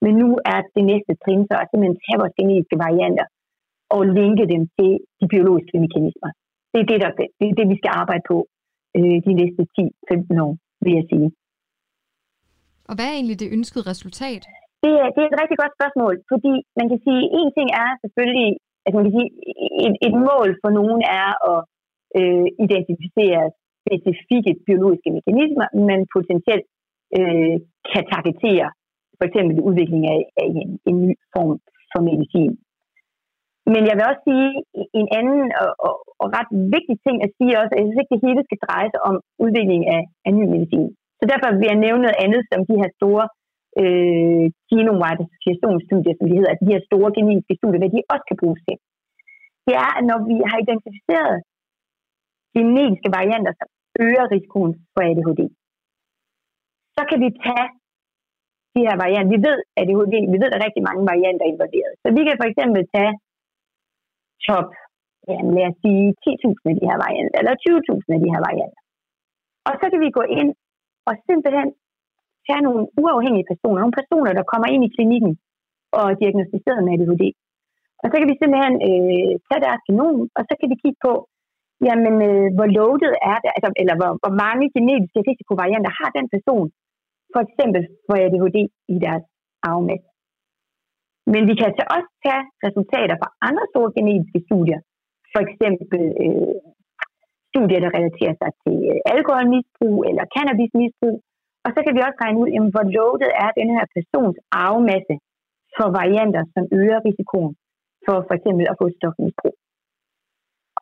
[0.03, 3.25] Men nu er det næste trin så at simpelthen tage vores genetiske varianter
[3.95, 6.29] og linke dem til de biologiske mekanismer.
[6.71, 8.37] Det er det, der, det, er det vi skal arbejde på
[8.97, 11.29] øh, de næste 10-15 år, vil jeg sige.
[12.89, 14.43] Og hvad er egentlig det ønskede resultat?
[14.83, 17.89] Det er, det er et rigtig godt spørgsmål, fordi man kan sige, en ting er
[18.03, 18.49] selvfølgelig,
[18.85, 19.29] altså man kan sige,
[19.85, 21.59] et, et mål for nogen er at
[22.19, 23.43] øh, identificere
[23.83, 26.67] specifikke biologiske mekanismer, men potentielt
[27.17, 27.55] øh,
[27.91, 28.67] kan targetere
[29.17, 31.53] for eksempel udvikling af, af en, en ny form
[31.91, 32.53] for medicin.
[33.73, 34.49] Men jeg vil også sige
[34.99, 38.13] en anden og, og, og ret vigtig ting at sige også, at jeg synes ikke,
[38.15, 40.89] det hele skal dreje sig om udvikling af, af ny medicin.
[41.19, 43.25] Så derfor vil jeg nævne noget andet, som de her store
[43.81, 48.61] øh, genomwide-associationsstudier, som de hedder, de her store genetiske studier, hvad de også kan bruges
[48.67, 48.77] til.
[49.67, 51.35] Det er, at når vi har identificeret
[52.55, 53.67] genetiske varianter, som
[54.05, 55.41] øger risikoen for ADHD,
[56.95, 57.67] så kan vi tage
[58.75, 59.33] de her varianter.
[59.35, 61.93] Vi ved, at ADHD, vi ved, at der er rigtig mange varianter involveret.
[62.03, 63.13] Så vi kan for eksempel tage
[64.47, 64.69] top,
[65.29, 68.81] jamen lad os sige 10.000 af de her varianter, eller 20.000 af de her varianter.
[69.67, 70.51] Og så kan vi gå ind
[71.09, 71.69] og simpelthen
[72.47, 75.33] tage nogle uafhængige personer, nogle personer, der kommer ind i klinikken
[75.97, 77.23] og er diagnostiseret med ADHD.
[78.03, 81.13] Og så kan vi simpelthen øh, tage deres genom, og så kan vi kigge på,
[81.87, 86.27] jamen, øh, hvor loaded er det, altså, eller hvor, hvor mange genetiske risikovarianter har den
[86.35, 86.67] person,
[87.33, 88.57] for eksempel for ADHD
[88.93, 89.25] i deres
[89.69, 90.09] arvemasse.
[91.31, 94.79] Men vi kan så også tage resultater fra andre store genetiske studier,
[95.33, 96.55] for eksempel øh,
[97.51, 101.17] studier, der relaterer sig til øh, alkoholmisbrug eller cannabismisbrug,
[101.65, 105.15] og så kan vi også regne ud, jamen, hvor loaded er den her persons arvemasse
[105.77, 107.53] for varianter, som øger risikoen
[108.05, 109.55] for for eksempel at få stofmisbrug.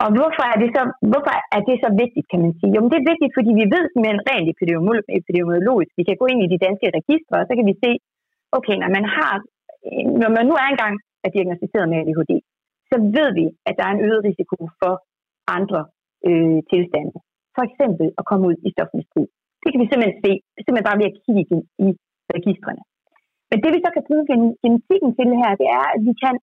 [0.04, 2.72] Og hvorfor er, det så, hvorfor er det så vigtigt, kan man sige?
[2.74, 6.42] Jo, men det er vigtigt, fordi vi ved simpelthen rent epidemiologisk, vi kan gå ind
[6.44, 7.92] i de danske registre, og så kan vi se,
[8.58, 9.34] okay, når man har,
[10.22, 12.34] når man nu er engang er diagnostiseret med ADHD,
[12.90, 14.94] så ved vi, at der er en øget risiko for
[15.58, 15.82] andre
[16.28, 17.14] øh, tilstande.
[17.56, 19.28] For eksempel at komme ud i stofmisbrug.
[19.62, 20.32] Det kan vi simpelthen se,
[20.64, 21.90] simpelthen bare ved at kigge i
[22.38, 22.84] registrene.
[23.50, 24.26] Men det vi så kan bruge
[24.64, 26.36] genetikken til her, det er, at vi kan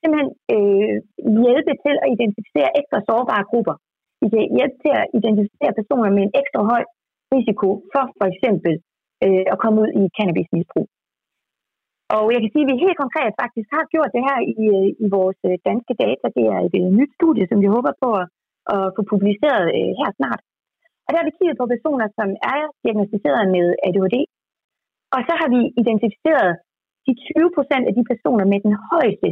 [0.00, 0.96] simpelthen øh,
[1.44, 3.76] hjælpe til at identificere ekstra sårbare grupper.
[4.22, 6.82] Vi kan hjælpe til at identificere personer med en ekstra høj
[7.34, 8.72] risiko for for eksempel
[9.24, 10.88] øh, at komme ud i cannabismisbrug.
[12.16, 14.88] Og jeg kan sige, at vi helt konkret faktisk har gjort det her i, øh,
[15.04, 16.26] i vores øh, danske data.
[16.38, 18.26] Det er et, et nyt studie, som vi håber på at,
[18.74, 20.40] at få publiceret øh, her snart.
[21.04, 24.16] Og der har vi kigget på personer, som er diagnostiseret med ADHD.
[25.14, 26.50] Og så har vi identificeret
[27.06, 29.28] de 20 procent af de personer med den højeste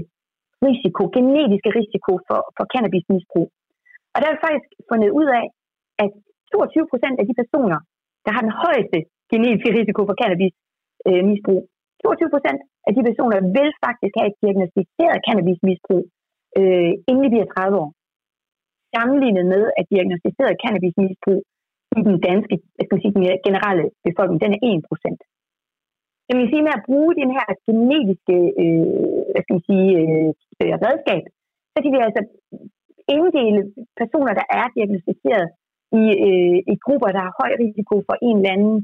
[0.67, 3.49] risiko, genetiske risiko for, for cannabismisbrug.
[4.15, 5.47] Og der er faktisk fundet ud af,
[6.05, 6.11] at
[6.53, 7.79] 22 procent af de personer,
[8.25, 8.99] der har den højeste
[9.33, 15.19] genetiske risiko for cannabismisbrug, øh, 22 procent af de personer vil faktisk have et diagnostiseret
[15.27, 16.05] cannabismisbrug,
[16.59, 17.91] øh, inden de bliver 30 år.
[18.95, 21.41] Sammenlignet med at diagnostiseret cannabismisbrug
[21.99, 25.21] i den danske, jeg skal sige, den generelle befolkning, den er 1 procent.
[26.27, 30.31] Så man sige, med at bruge den her genetiske øh, hvad skal man sige, øh,
[30.63, 31.23] Øh, redskab,
[31.73, 32.23] så kan vi altså
[33.15, 33.61] inddele
[34.01, 35.49] personer, der er diagnostiseret
[36.01, 38.77] i, øh, i grupper, der har høj risiko for en eller anden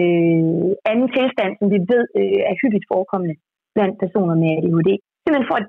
[0.00, 3.36] øh, anden tilstand, som vi ved øh, er hyppigt forekommende
[3.74, 4.90] blandt personer med ADHD.
[5.22, 5.68] Simpelthen for at,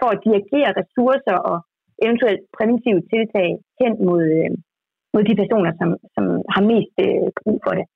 [0.00, 1.56] for at dirigere ressourcer og
[2.06, 3.48] eventuelt præventive tiltag
[3.80, 4.50] hen mod, øh,
[5.12, 7.86] mod de personer, som, som har mest øh, brug for det.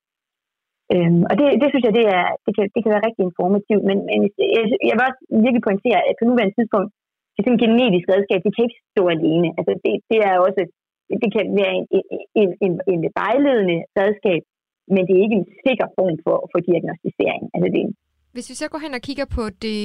[0.94, 3.84] Øhm, og det, det synes jeg, det, er, det, kan, det kan være rigtig informativt,
[3.88, 4.20] men, men
[4.56, 6.90] jeg, jeg vil også virkelig pointere, at på nuværende tidspunkt,
[7.32, 9.48] det er sådan en genetisk redskab, det kan ikke stå alene.
[9.58, 10.62] Altså det, det er også,
[11.22, 11.86] det kan være en,
[12.40, 14.42] en, en, en vejledende redskab,
[14.94, 17.42] men det er ikke en sikker form for, for diagnostisering.
[17.54, 17.82] Altså det,
[18.34, 19.78] hvis vi så går hen og kigger på det,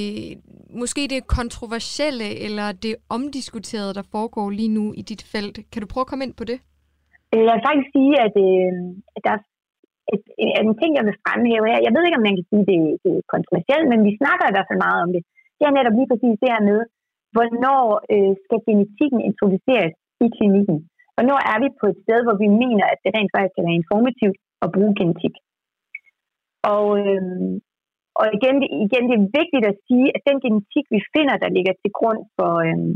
[0.82, 5.86] måske det kontroversielle eller det omdiskuterede, der foregår lige nu i dit felt, kan du
[5.92, 6.58] prøve at komme ind på det?
[7.32, 8.72] Jeg vil faktisk sige, at, øh,
[9.24, 9.42] der er
[10.14, 11.86] et, en, en ting, jeg vil fremhæve her.
[11.86, 14.54] Jeg ved ikke, om man kan sige, det, det er kontroversielt, men vi snakker i
[14.54, 15.22] hvert fald meget om det.
[15.56, 16.80] Det er netop lige præcis det her med,
[17.34, 17.82] hvornår
[18.14, 20.78] øh, skal genetikken introduceres i klinikken?
[21.16, 23.80] Hvornår er vi på et sted, hvor vi mener, at det rent faktisk kan være
[23.82, 25.34] informativt at bruge genetik?
[26.74, 27.22] Og, øh,
[28.20, 31.74] og igen, igen, det er vigtigt at sige, at den genetik, vi finder, der ligger
[31.82, 32.90] til grund for, øh,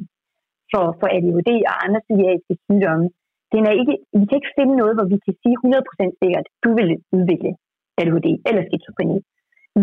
[0.73, 3.07] for, for ADHD og andre psykiatriske sygdomme,
[3.55, 6.71] den er ikke, vi kan ikke finde noget, hvor vi kan sige 100% sikkert, du
[6.79, 7.53] vil udvikle
[8.01, 9.19] ADHD eller skizofreni.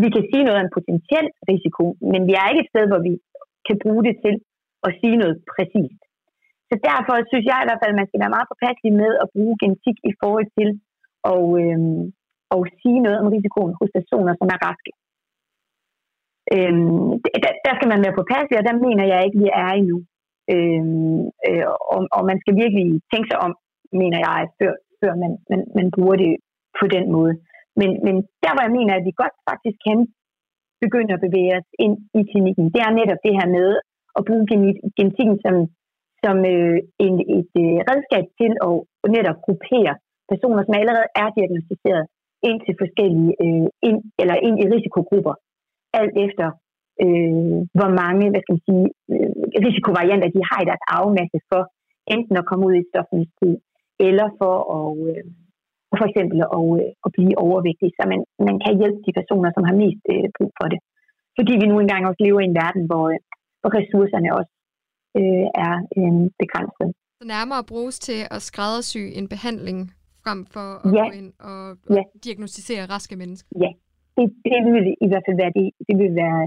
[0.03, 3.01] Vi kan sige noget om en potentiel risiko, men vi er ikke et sted, hvor
[3.07, 3.13] vi
[3.67, 4.35] kan bruge det til
[4.87, 6.01] at sige noget præcist.
[6.69, 9.27] Så derfor synes jeg i hvert fald, at man skal være meget påpasselig med at
[9.35, 10.69] bruge genetik i forhold til
[11.33, 12.03] at, øhm,
[12.53, 14.91] at sige noget om risikoen hos personer, som er raske.
[16.55, 17.09] Øhm,
[17.43, 19.97] der, der skal man være påpasselig, og der mener jeg ikke, vi er endnu.
[20.53, 23.53] Øhm, øh, og, og man skal virkelig tænke sig om,
[24.01, 26.31] mener jeg, før, før man, man, man bruger det
[26.79, 27.33] på den måde.
[27.79, 29.99] Men, men der, hvor jeg mener, at vi godt faktisk kan
[30.83, 33.69] begynde at bevæge os ind i klinikken, det er netop det her med
[34.17, 34.45] at bruge
[34.97, 35.55] genetikken som,
[36.23, 38.73] som øh, en, et øh, redskab til at
[39.15, 39.93] netop gruppere
[40.31, 42.05] personer, som allerede er diagnostiseret,
[42.49, 45.35] ind til forskellige, øh, ind, eller ind i risikogrupper,
[45.99, 46.47] alt efter
[47.03, 49.31] øh, hvor mange hvad skal man sige, øh,
[49.65, 51.61] risikovarianter de har i deres arvemasse for
[52.15, 53.57] enten at komme ud i stofmisbrug,
[54.07, 55.23] eller for at, øh,
[55.99, 59.63] for eksempel at, øh, at blive overvægtig, så man, man kan hjælpe de personer, som
[59.69, 60.79] har mest øh, brug for det.
[61.37, 63.19] Fordi vi nu engang også lever i en verden, hvor, øh,
[63.61, 64.53] hvor ressourcerne også
[65.19, 66.87] øh, er øh, begrænset.
[67.19, 69.79] Så nærmere bruges til at skræddersy en behandling
[70.23, 71.05] frem for at ja.
[71.07, 72.03] gå ind og, og ja.
[72.25, 73.49] diagnostisere raske mennesker?
[73.63, 73.71] Ja,
[74.17, 76.41] det, det vil i hvert fald være det, det vil være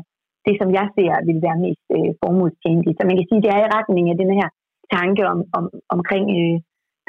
[0.47, 2.97] det, som jeg ser, vil være mest øh, formålstjenligt.
[2.97, 4.49] Så man kan sige, det er i retning af den her
[4.97, 6.57] tanke om, om, omkring øh,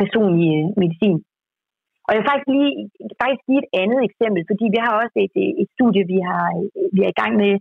[0.01, 1.17] personlig øh, medicin.
[2.05, 2.73] Og jeg vil faktisk lige
[3.21, 6.45] faktisk give et andet eksempel, fordi vi har også et, øh, et studie, vi har,
[6.57, 7.53] øh, vi er i gang med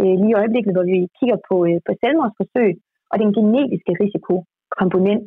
[0.00, 2.72] øh, lige i øjeblikket, hvor vi kigger på, øh, på selvmordsforsøg
[3.10, 5.24] og den genetiske risikokomponent,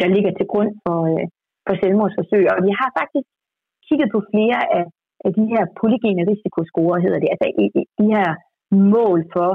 [0.00, 1.24] der ligger til grund for, øh,
[1.66, 2.44] for selvmordsforsøg.
[2.54, 3.26] Og vi har faktisk
[3.86, 4.84] kigget på flere af,
[5.26, 7.46] af de her polygene risikoscore, hedder det, altså
[8.00, 8.28] de her
[8.94, 9.50] mål for,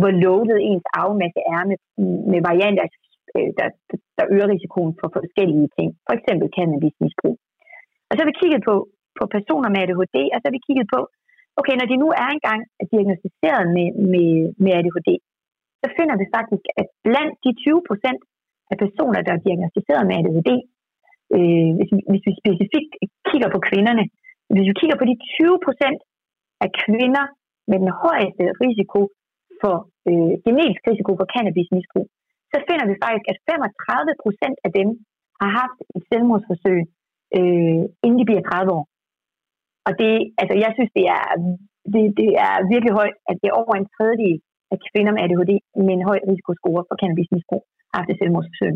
[0.00, 1.78] hvor loaded ens arvemasse er med,
[2.32, 2.98] med varianter, altså,
[3.36, 3.66] øh, der,
[4.18, 7.36] der øger risikoen for forskellige ting, for eksempel cannabismisbrug.
[8.08, 8.74] Og så har vi kigget på,
[9.18, 11.00] på personer med ADHD, og så har vi kigget på,
[11.60, 12.60] okay, når de nu er engang
[12.92, 14.30] diagnostiseret med, med,
[14.62, 15.10] med ADHD,
[15.82, 18.20] så finder vi faktisk, at blandt de 20 procent
[18.72, 20.50] af personer, der er diagnostiseret med ADHD,
[21.36, 22.92] øh, hvis, vi, hvis vi specifikt
[23.28, 24.04] kigger på kvinderne,
[24.52, 26.00] hvis vi kigger på de 20 procent
[26.64, 27.24] af kvinder
[27.70, 29.00] med den højeste risiko
[29.62, 29.76] for
[30.08, 32.06] øh, genetisk risiko for cannabismisbrug,
[32.52, 34.88] så finder vi faktisk, at 35 procent af dem
[35.40, 36.80] har haft et selvmordsforsøg,
[37.38, 38.84] øh, inden de bliver 30 år.
[39.88, 41.24] Og det, altså jeg synes, det er,
[41.92, 44.36] det, det er virkelig højt, at det er over en tredjedel
[44.72, 45.52] af kvinder med ADHD
[45.86, 48.74] med en høj risikoscore for cannabismisbrug har haft et selvmordsforsøg,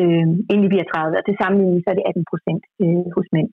[0.00, 1.18] øh, inden de bliver 30.
[1.18, 3.50] Og til sammenligning så er det 18 procent øh, hos mænd.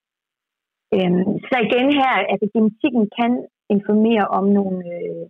[0.95, 3.31] Øh, så igen her, at altså, genetikken kan
[3.75, 5.25] informere om nogle, øh,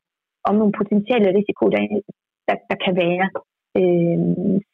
[0.47, 1.82] om nogle potentielle risiko, der,
[2.47, 3.28] der, der kan være
[3.80, 4.17] øh,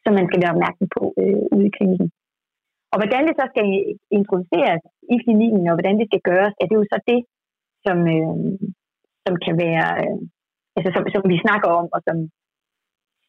[0.02, 2.08] som man skal være opmærksom på øh, ude i klinikken.
[2.92, 3.66] Og hvordan det så skal
[4.18, 4.82] introduceres
[5.14, 7.20] i klinikken, og hvordan det skal gøres, er det jo så det,
[7.84, 8.34] som, øh,
[9.24, 10.18] som kan være, øh,
[10.76, 12.16] altså som, som vi snakker om, og som,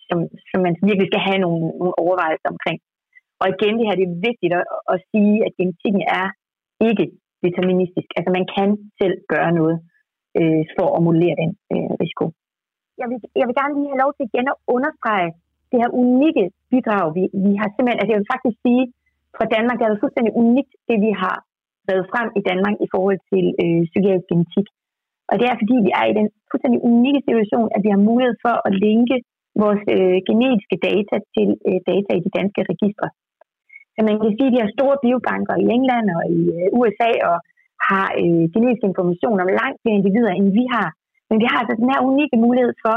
[0.07, 0.17] som,
[0.49, 2.79] som man virkelig skal have nogle, nogle overvejelser omkring.
[3.41, 6.27] Og igen, det her det er vigtigt at, at sige, at genetikken er
[6.89, 7.05] ikke
[7.45, 8.09] deterministisk.
[8.17, 8.69] Altså man kan
[8.99, 9.77] selv gøre noget
[10.39, 12.25] øh, for at modellere den øh, risiko.
[13.01, 15.29] Jeg vil, jeg vil gerne lige have lov til igen at understrege,
[15.71, 18.83] det her unikke bidrag, vi, vi har simpelthen, altså jeg vil faktisk sige,
[19.37, 21.37] fra Danmark, det er altså fuldstændig unikt, det vi har
[21.89, 24.67] været frem i Danmark i forhold til øh, psykiatrisk genetik.
[25.29, 28.35] Og det er fordi, vi er i den fuldstændig unikke situation, at vi har mulighed
[28.45, 29.17] for at linke
[29.63, 33.07] vores øh, genetiske data til øh, data i de danske registre.
[33.93, 37.11] Så man kan sige, at de har store biobanker i England og i øh, USA
[37.29, 37.37] og
[37.87, 40.89] har øh, genetisk information om langt flere individer, end vi har.
[41.29, 42.95] Men vi har altså den her unikke mulighed for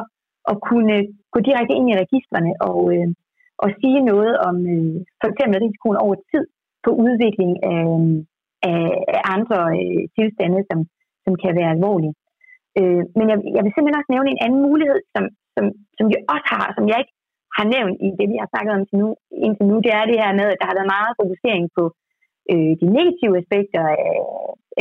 [0.52, 0.96] at kunne
[1.32, 3.08] gå direkte ind i registrene og, øh,
[3.62, 6.44] og sige noget om øh, for eksempel risikoen over tid
[6.84, 7.84] på udvikling af,
[8.70, 10.78] af, af andre øh, tilstande, som,
[11.24, 12.14] som kan være alvorlige.
[12.78, 15.64] Øh, men jeg, jeg vil simpelthen også nævne en anden mulighed, som, som,
[15.96, 17.14] som vi også har, som jeg ikke
[17.58, 19.08] har nævnt i det, vi har snakket om til nu,
[19.46, 21.84] indtil nu, det er det her med, at der har været meget fokusering på
[22.52, 24.20] øh, de negative aspekter af,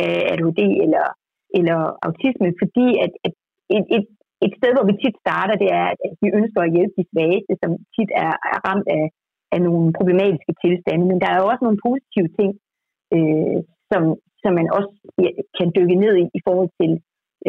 [0.02, 1.06] Øh, af ADHD eller,
[1.58, 3.32] eller autisme, fordi at, at
[3.76, 4.06] et, et,
[4.46, 7.52] et sted, hvor vi tit starter, det er, at vi ønsker at hjælpe de svageste,
[7.62, 9.04] som tit er, er ramt af,
[9.54, 11.04] af nogle problematiske tilstande.
[11.10, 12.50] Men der er jo også nogle positive ting,
[13.16, 13.58] øh,
[13.90, 14.02] som,
[14.42, 14.92] som man også
[15.58, 16.92] kan dykke ned i i forhold til,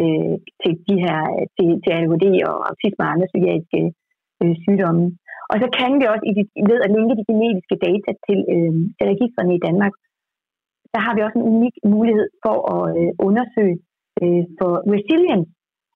[0.00, 1.18] øh, til de her
[1.56, 3.82] til, til ADHD og autisme og andre psykiatriske
[4.40, 5.04] øh, sygdomme.
[5.52, 8.74] Og så kan vi også i de, ved at linke de genetiske data til, øh,
[8.98, 9.94] til i Danmark,
[10.94, 13.76] der har vi også en unik mulighed for at øh, undersøge
[14.22, 15.50] øh, for resilience.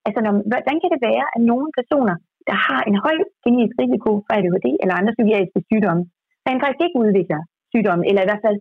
[0.07, 2.15] Altså, når, hvordan kan det være, at nogle personer,
[2.49, 6.03] der har en høj genetisk risiko for ADHD eller andre psykiatriske sygdomme,
[6.47, 7.41] rent faktisk ikke udvikler
[7.73, 8.57] sygdomme, eller i hvert fald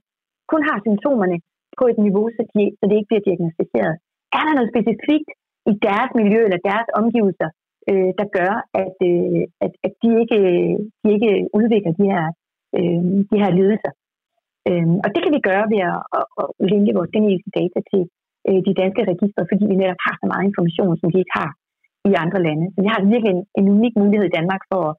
[0.53, 1.37] kun har symptomerne
[1.79, 3.95] på et niveau, så, de, så det ikke bliver diagnostiseret.
[4.39, 5.29] Er der noget specifikt
[5.71, 7.49] i deres miljø eller deres omgivelser,
[7.91, 12.25] øh, der gør, at, øh, at, at de, ikke, øh, de ikke udvikler de her,
[12.79, 13.93] øh, de her lidelser?
[14.69, 18.03] Øh, og det kan vi gøre ved at, at, at linke vores genetiske data til
[18.49, 21.51] øh, de danske registre, fordi vi netop har så meget information, som de ikke har
[22.11, 22.65] i andre lande.
[22.73, 24.95] Så vi har virkelig en, en unik mulighed i Danmark for at,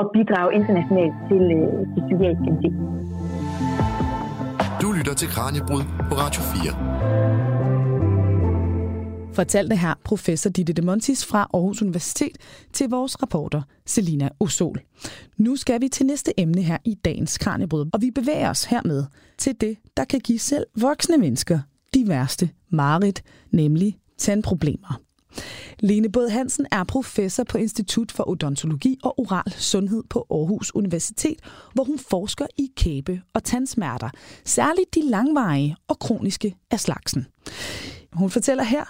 [0.00, 2.74] at bidrage internationalt til, øh, til psykiatrisk genetik.
[4.82, 7.49] Du lytter til Kranjebrud på Radio 4.
[9.32, 12.38] Fortalte her professor Ditte de Montis fra Aarhus Universitet
[12.72, 14.80] til vores reporter Selina Osol.
[15.36, 19.04] Nu skal vi til næste emne her i dagens Kranjebrud, og vi bevæger os hermed
[19.38, 21.58] til det, der kan give selv voksne mennesker
[21.94, 25.00] de værste mareridt, nemlig tandproblemer.
[25.80, 31.36] Lene Båd Hansen er professor på Institut for Odontologi og Oral Sundhed på Aarhus Universitet,
[31.74, 34.10] hvor hun forsker i kæbe- og tandsmerter,
[34.44, 37.26] særligt de langvarige og kroniske af slagsen.
[38.12, 38.84] Hun fortæller her,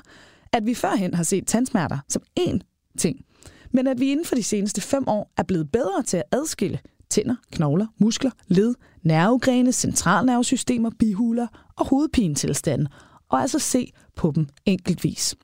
[0.53, 2.59] at vi førhen har set tandsmerter som én
[2.99, 3.25] ting,
[3.73, 6.79] men at vi inden for de seneste fem år er blevet bedre til at adskille
[7.11, 12.89] tænder, knogler, muskler, led, nervegrene, centralnervesystemer, bihuler og hovedpinetilstanden,
[13.29, 15.37] og altså se på dem enkeltvis.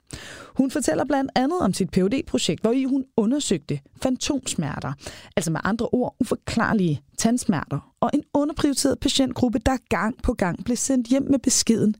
[0.57, 4.93] Hun fortæller blandt andet om sit phd projekt hvor i hun undersøgte fantomsmerter,
[5.35, 10.77] altså med andre ord uforklarlige tandsmerter, og en underprioriteret patientgruppe, der gang på gang blev
[10.77, 11.95] sendt hjem med beskeden,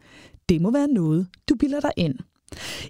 [0.49, 2.15] det må være noget, du bilder dig ind.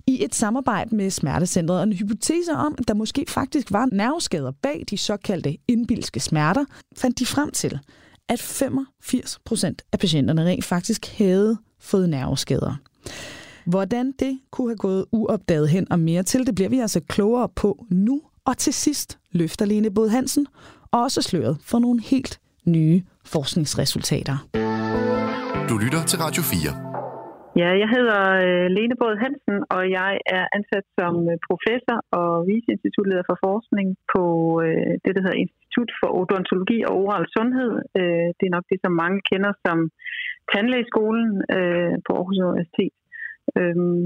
[0.08, 4.52] I et samarbejde med Smertecentret og en hypotese om, at der måske faktisk var nerveskader
[4.62, 6.66] bag de såkaldte indbilske smerter,
[6.98, 7.80] fandt de frem til,
[8.30, 12.76] at 85 procent af patienterne rent faktisk havde fået nerveskader.
[13.66, 17.50] Hvordan det kunne have gået uopdaget hen og mere til, det bliver vi altså klogere
[17.50, 18.22] på nu.
[18.46, 20.48] Og til sidst løfter Lene Bod Hansen
[20.92, 24.38] også sløret for nogle helt nye forskningsresultater.
[25.70, 26.87] Du lytter til Radio 4.
[27.62, 32.32] Ja, jeg hedder øh, Lene Båd Hansen, og jeg er ansat som øh, professor og
[32.52, 34.24] viceinstitutleder for forskning på
[34.66, 37.74] øh, det, der hedder Institut for Odontologi og Oral Sundhed.
[38.00, 39.78] Øh, det er nok det, som mange kender som
[40.52, 42.96] tandlægeskolen øh, på Aarhus Universitet.
[43.60, 44.04] Øhm,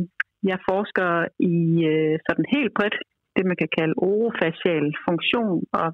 [0.52, 1.10] jeg forsker
[1.54, 1.58] i
[1.92, 2.98] øh, sådan helt bredt
[3.36, 5.88] det, man kan kalde orofacial funktion, og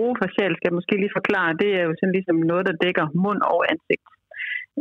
[0.00, 3.40] orofacial skal jeg måske lige forklare, det er jo sådan ligesom noget, der dækker mund
[3.54, 4.06] og ansigt.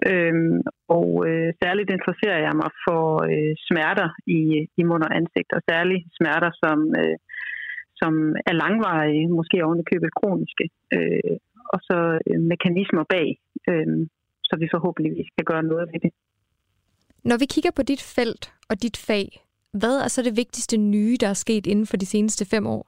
[0.08, 0.62] Øhm,
[0.98, 4.40] og øh, særligt interesserer jeg mig for øh, smerter i,
[4.80, 7.18] i mund og ansigt, og særligt smerter, som, øh,
[8.02, 8.14] som
[8.50, 11.36] er langvarige, måske ovenikøbet kroniske, øh,
[11.74, 13.28] og så øh, mekanismer bag,
[13.70, 14.08] øh,
[14.44, 16.12] så vi forhåbentligvis kan gøre noget ved det.
[17.24, 19.28] Når vi kigger på dit felt og dit fag,
[19.80, 22.84] hvad er så det vigtigste nye, der er sket inden for de seneste fem år?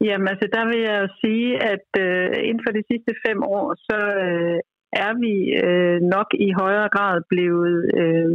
[0.00, 3.98] Jamen altså, der vil jeg sige, at øh, inden for de sidste fem år, så
[4.26, 4.60] øh,
[5.04, 5.34] er vi
[5.66, 8.32] øh, nok i højere grad blevet øh,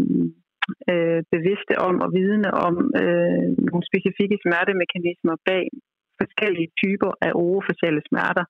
[0.91, 5.65] øh, bevidste om og vidne om øh, nogle specifikke smertemekanismer bag
[6.21, 8.45] forskellige typer af orofaciale smerter.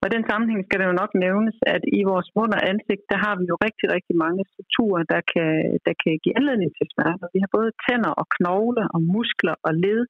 [0.00, 3.02] Og i den sammenhæng skal det jo nok nævnes, at i vores mund og ansigt,
[3.12, 5.52] der har vi jo rigtig, rigtig mange strukturer, der kan,
[5.86, 7.26] der kan give anledning til smerter.
[7.34, 10.02] Vi har både tænder og knogle og muskler og led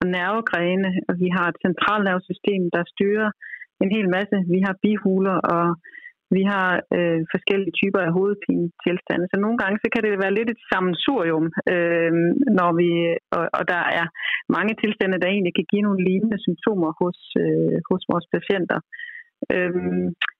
[0.00, 3.30] og nervegrene, og vi har et centralnervesystem, der styrer
[3.82, 4.36] en hel masse.
[4.54, 5.64] Vi har bihuler og
[6.34, 10.50] vi har øh, forskellige typer af hovedpinetilstande, så nogle gange så kan det være lidt
[10.50, 12.12] et sammensurium, øh,
[12.58, 12.90] når vi,
[13.36, 14.06] og, og der er
[14.56, 18.78] mange tilstande, der egentlig kan give nogle lignende symptomer hos, øh, hos vores patienter.
[19.54, 19.74] Øh,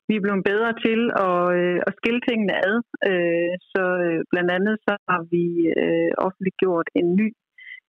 [0.09, 2.77] vi er blevet bedre til at, øh, at skille tingene ad,
[3.11, 5.47] øh, så øh, blandt andet så har vi
[5.83, 7.29] øh, offentliggjort en ny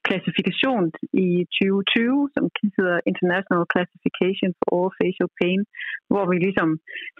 [0.07, 0.83] klassifikation
[1.25, 1.27] i
[1.61, 2.43] 2020, som
[2.77, 5.61] hedder International Classification for All Facial Pain,
[6.11, 6.69] hvor vi ligesom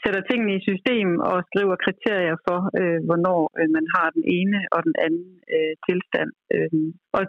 [0.04, 4.60] sætter tingene i system og skriver kriterier for, øh, hvornår øh, man har den ene
[4.76, 6.30] og den anden øh, tilstand.
[6.56, 6.72] Øh,
[7.18, 7.24] og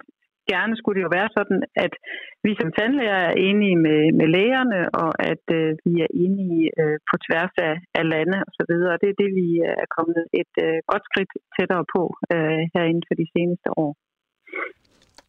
[0.52, 1.92] gerne skulle det jo være sådan, at
[2.46, 6.96] vi som tandlæger er enige med, med lægerne, og at øh, vi er enige øh,
[7.08, 8.72] på tværs af, af lande osv.
[8.92, 9.48] Og det er det, vi
[9.82, 12.02] er kommet et øh, godt skridt tættere på
[12.34, 13.92] øh, herinde for de seneste år.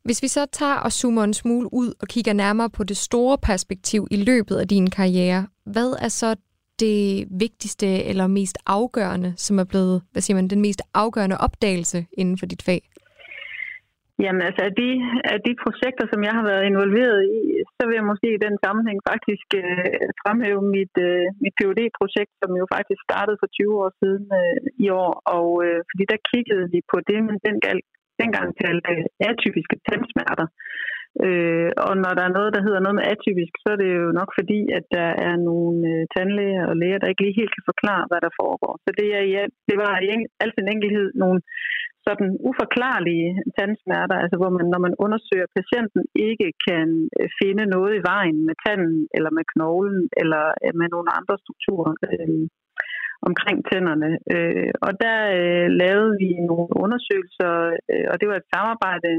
[0.06, 3.38] Hvis vi så tager og zoomer en smule ud og kigger nærmere på det store
[3.38, 6.36] perspektiv i løbet af din karriere, hvad er så
[6.80, 12.06] det vigtigste eller mest afgørende, som er blevet, hvad siger man, den mest afgørende opdagelse
[12.22, 12.82] inden for dit fag?
[14.24, 14.90] Jamen altså, af de,
[15.34, 17.40] af de projekter, som jeg har været involveret i,
[17.78, 22.34] så vil jeg måske i den sammenhæng faktisk øh, fremhæve mit, øh, mit phd projekt
[22.42, 25.14] som jo faktisk startede for 20 år siden øh, i år.
[25.38, 27.80] Og øh, fordi der kiggede vi på det, men den gal,
[28.22, 28.94] dengang kaldte
[29.30, 30.48] atypiske tandsmerter.
[31.26, 34.08] Øh, og når der er noget, der hedder noget med atypisk, så er det jo
[34.20, 37.70] nok fordi, at der er nogle øh, tandlæger og læger, der ikke lige helt kan
[37.72, 38.74] forklare, hvad der foregår.
[38.86, 41.40] Så det, er, ja, det var i en, al sin enkelhed nogle
[42.08, 46.88] sådan uforklarlige tandsmerter, altså hvor man, når man undersøger patienten, ikke kan
[47.20, 51.36] øh, finde noget i vejen med tanden, eller med knoglen, eller øh, med nogle andre
[51.44, 52.44] strukturer øh,
[53.28, 54.12] omkring tænderne.
[54.34, 57.54] Øh, og der øh, lavede vi nogle undersøgelser,
[57.92, 59.12] øh, og det var et samarbejde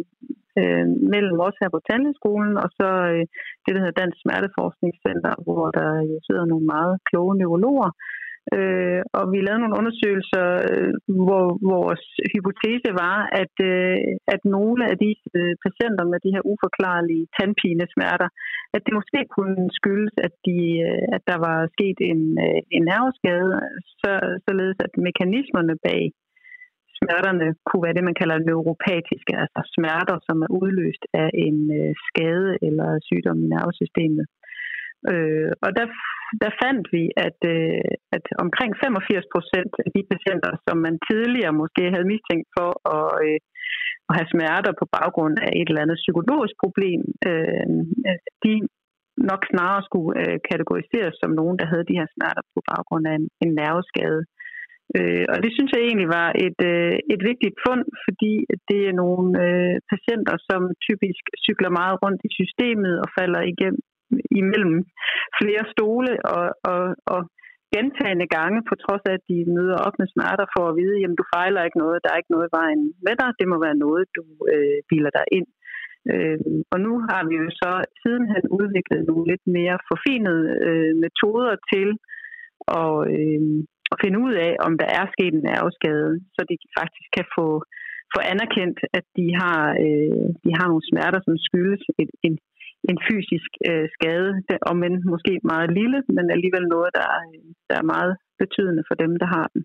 [0.61, 3.25] øh, mellem os her på Tandlægeskolen, og så øh,
[3.63, 5.91] det, der hedder Dansk Smerteforskningscenter, hvor der
[6.27, 10.93] sidder nogle meget kloge neurologer, Øh, Øh, og vi lavede nogle undersøgelser, øh,
[11.27, 13.97] hvor vores hypotese var, at, øh,
[14.35, 18.29] at nogle af de øh, patienter med de her uforklarlige tandpinesmerter,
[18.75, 22.85] at det måske kunne skyldes, at, de, øh, at der var sket en, øh, en
[22.93, 23.51] nerveskade,
[24.01, 24.11] så,
[24.47, 26.03] således at mekanismerne bag
[27.01, 31.93] smerterne kunne være det, man kalder neuropatiske, altså smerter, som er udløst af en øh,
[32.09, 34.27] skade eller sygdom i nervesystemet.
[35.13, 35.87] Øh, og der,
[36.43, 41.59] der fandt vi, at, øh, at omkring 85 procent af de patienter, som man tidligere
[41.63, 43.39] måske havde mistænkt for at, øh,
[44.09, 47.67] at have smerter på baggrund af et eller andet psykologisk problem, øh,
[48.45, 48.55] de
[49.31, 53.15] nok snarere skulle øh, kategoriseres som nogen, der havde de her smerter på baggrund af
[53.21, 54.23] en, en nerveskade.
[54.97, 58.33] Øh, og det synes jeg egentlig var et, øh, et vigtigt fund, fordi
[58.69, 63.83] det er nogle øh, patienter, som typisk cykler meget rundt i systemet og falder igennem
[64.41, 64.77] imellem
[65.41, 66.83] flere stole og, og,
[67.15, 67.21] og
[67.75, 71.19] gentagende gange, på trods af, at de møder op med smerter for at vide, jamen
[71.21, 73.83] du fejler ikke noget, der er ikke noget i vejen med dig, det må være
[73.85, 75.49] noget, du øh, biler dig ind.
[76.13, 76.39] Øh,
[76.73, 81.89] og nu har vi jo så sidenhen udviklet nogle lidt mere forfinede øh, metoder til
[82.81, 83.43] at, øh,
[83.93, 87.47] at finde ud af, om der er sket en nerveskade, så de faktisk kan få,
[88.15, 92.35] få anerkendt, at de har, øh, de har nogle smerter, som skyldes et, en,
[92.91, 94.31] en fysisk øh, skade,
[94.71, 97.23] om end måske meget lille, men alligevel noget, der, er,
[97.71, 99.63] der er meget betydende for dem, der har den.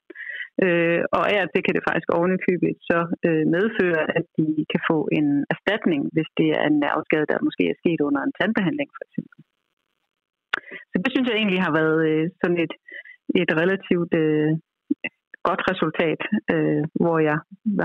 [0.66, 4.82] Øh, og af og til kan det faktisk ovenikøbet så øh, medføre, at de kan
[4.92, 8.90] få en erstatning, hvis det er en nerveskade, der måske er sket under en tandbehandling
[8.98, 9.40] for eksempel.
[10.92, 12.74] Så det synes jeg egentlig har været øh, sådan et,
[13.42, 14.52] et relativt øh,
[15.48, 16.22] godt resultat,
[16.54, 17.38] øh, hvor jeg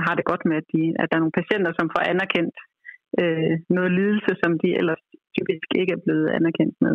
[0.07, 2.57] har det godt med, at, de, at der er nogle patienter, som får anerkendt
[3.21, 5.05] øh, noget lidelse, som de ellers
[5.41, 6.95] typisk ikke er blevet anerkendt med.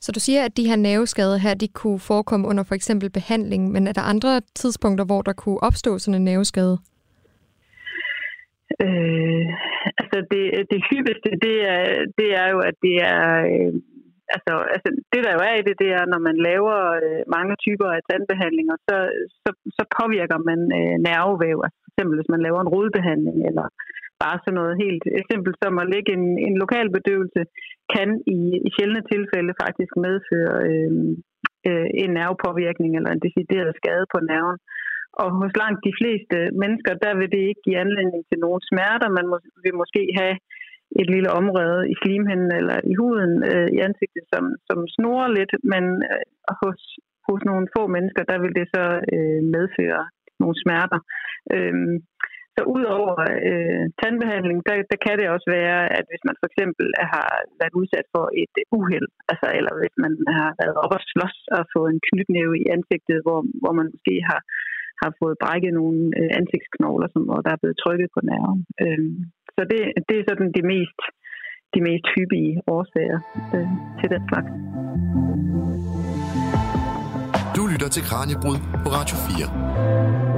[0.00, 3.62] Så du siger, at de her nerveskader her, de kunne forekomme under for eksempel behandling,
[3.72, 6.76] men er der andre tidspunkter, hvor der kunne opstå sådan en nerveskade?
[8.84, 9.46] Øh,
[10.00, 11.84] altså det, det hyppigste, det er,
[12.18, 13.22] det er jo, at det er...
[13.52, 13.72] Øh,
[14.34, 17.54] altså, altså, det der jo er i det, det er, når man laver øh, mange
[17.64, 18.96] typer af tandbehandlinger, så,
[19.42, 21.58] så, så påvirker man øh, nervevæv.
[21.64, 23.66] Altså for eksempel, hvis man laver en rodbehandling, eller
[24.22, 27.42] bare sådan noget helt simpelt som at lægge en, en lokal bedøvelse,
[27.94, 30.92] kan i, i sjældne tilfælde faktisk medføre øh,
[31.68, 34.58] øh, en nervepåvirkning eller en decideret skade på nerven.
[35.22, 39.08] Og hos langt de fleste mennesker, der vil det ikke give anledning til nogen smerter.
[39.18, 40.36] Man må, vil måske have
[41.00, 45.52] et lille område i slimhinden eller i huden øh, i ansigtet, som, som snorer lidt,
[45.72, 46.24] men øh,
[46.62, 46.80] hos,
[47.28, 50.02] hos nogle få mennesker, der vil det så øh, medføre
[50.40, 51.00] nogle smerter.
[51.54, 51.74] Øh,
[52.58, 53.14] så udover
[53.48, 57.30] øh, tandbehandling, der, der kan det også være, at hvis man for eksempel har
[57.60, 61.62] været udsat for et uheld, altså, eller hvis man har været op og slås og
[61.74, 64.40] fået en knytnæve i ansigtet, hvor, hvor man måske har,
[65.02, 68.60] har fået brækket nogle øh, ansigtsknogler, som, og der er blevet trykket på nerven.
[68.84, 69.02] Øh,
[69.56, 71.00] så det, det er sådan de mest,
[71.74, 73.20] de mest hyppige årsager
[73.56, 74.50] øh, til den slags.
[77.56, 80.37] Du lytter til Kranjebrud på Radio 4.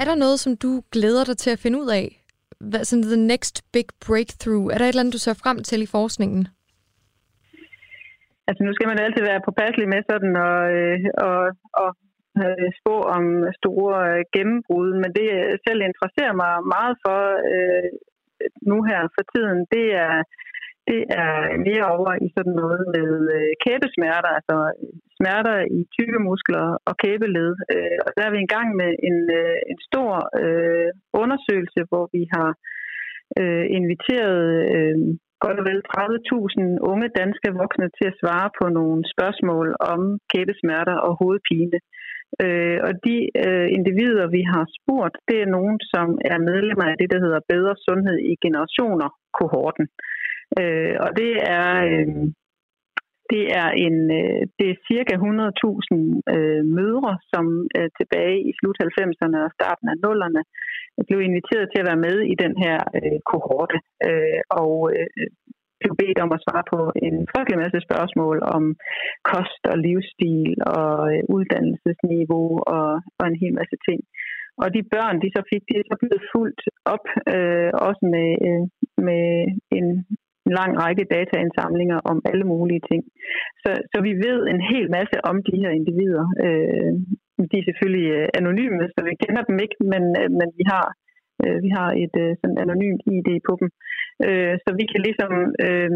[0.00, 2.06] Er der noget, som du glæder dig til at finde ud af?
[2.70, 4.66] Hvad, sådan the next big breakthrough?
[4.72, 6.42] Er der et eller andet, du ser frem til i forskningen?
[8.48, 10.98] Altså nu skal man altid være påpasselig med sådan øh,
[11.28, 11.42] og,
[11.82, 11.90] og,
[12.40, 12.46] og
[12.80, 13.24] spå om
[13.60, 14.00] store
[14.34, 15.28] gennembrud, men det
[15.66, 17.20] selv interesserer mig meget for
[17.52, 17.90] øh,
[18.70, 20.14] nu her for tiden, det er,
[20.90, 21.34] det er
[21.68, 26.94] mere over i sådan noget med øh, kæbesmerter, altså øh, smerter i tykke muskler og
[27.04, 27.52] kæbeled.
[27.74, 29.18] Øh, og der er vi i gang med en,
[29.70, 30.12] en stor
[30.42, 30.88] øh,
[31.22, 32.50] undersøgelse, hvor vi har
[33.40, 34.96] øh, inviteret øh,
[35.44, 40.00] godt og vel 30.000 unge danske voksne til at svare på nogle spørgsmål om
[40.32, 41.78] kæbesmerter og hovedpine.
[42.44, 46.96] Øh, og de øh, individer, vi har spurgt, det er nogen, som er medlemmer af
[47.00, 49.86] det, der hedder Bedre Sundhed i Generationer-kohorten.
[49.88, 50.09] Øh,
[50.58, 52.06] Øh, og det er, øh,
[53.32, 55.22] det er en øh, det er cirka 100.000
[56.34, 57.44] øh, mødre, som
[57.76, 60.42] øh, tilbage i slut 90'erne og starten af 0'erne
[60.96, 63.78] øh, blev inviteret til at være med i den her øh, kohorte.
[64.08, 65.08] Øh, og øh,
[65.80, 68.62] blev bedt om at svare på en frygtelig masse spørgsmål om
[69.30, 74.00] kost og livsstil og øh, uddannelsesniveau og, og en hel masse ting.
[74.62, 76.62] Og de børn, de så fik, de er så blevet fuldt
[76.94, 78.64] op, øh, også med, øh,
[79.08, 79.26] med
[79.78, 79.86] en,
[80.50, 83.02] en lang række dataindsamlinger om alle mulige ting.
[83.62, 86.24] Så, så vi ved en hel masse om de her individer.
[86.46, 86.92] Øh,
[87.50, 90.86] de er selvfølgelig øh, anonyme, så vi kender dem ikke, men, øh, men vi har
[91.42, 93.68] øh, vi har et øh, sådan anonymt ID på dem.
[94.26, 95.32] Øh, så vi kan ligesom
[95.66, 95.90] øh,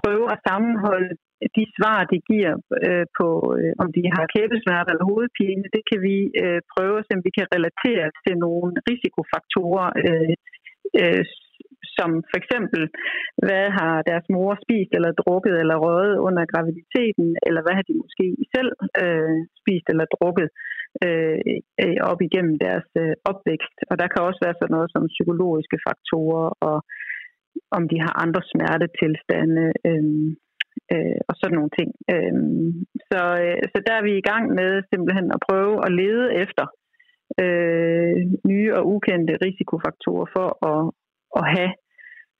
[0.00, 1.12] prøve at sammenholde
[1.56, 2.54] de svar, de giver
[2.86, 7.12] øh, på, øh, om de har kæbesmerter eller hovedpine, det kan vi øh, prøve, så
[7.26, 10.34] vi kan relatere til nogle risikofaktorer, øh,
[11.00, 11.24] øh,
[11.98, 12.82] som for eksempel,
[13.46, 18.00] hvad har deres mor spist eller drukket eller røget under graviditeten, eller hvad har de
[18.02, 18.70] måske selv
[19.02, 20.48] øh, spist eller drukket
[21.04, 21.38] øh,
[21.84, 23.76] øh, op igennem deres øh, opvækst.
[23.90, 26.76] Og der kan også være sådan noget som psykologiske faktorer, og
[27.76, 30.04] om de har andre smertetilstande, øh,
[30.94, 31.90] øh, og sådan nogle ting.
[32.14, 32.34] Øh,
[33.10, 36.64] så, øh, så der er vi i gang med simpelthen at prøve at lede efter
[37.42, 38.16] øh,
[38.50, 40.82] nye og ukendte risikofaktorer for at,
[41.38, 41.72] at have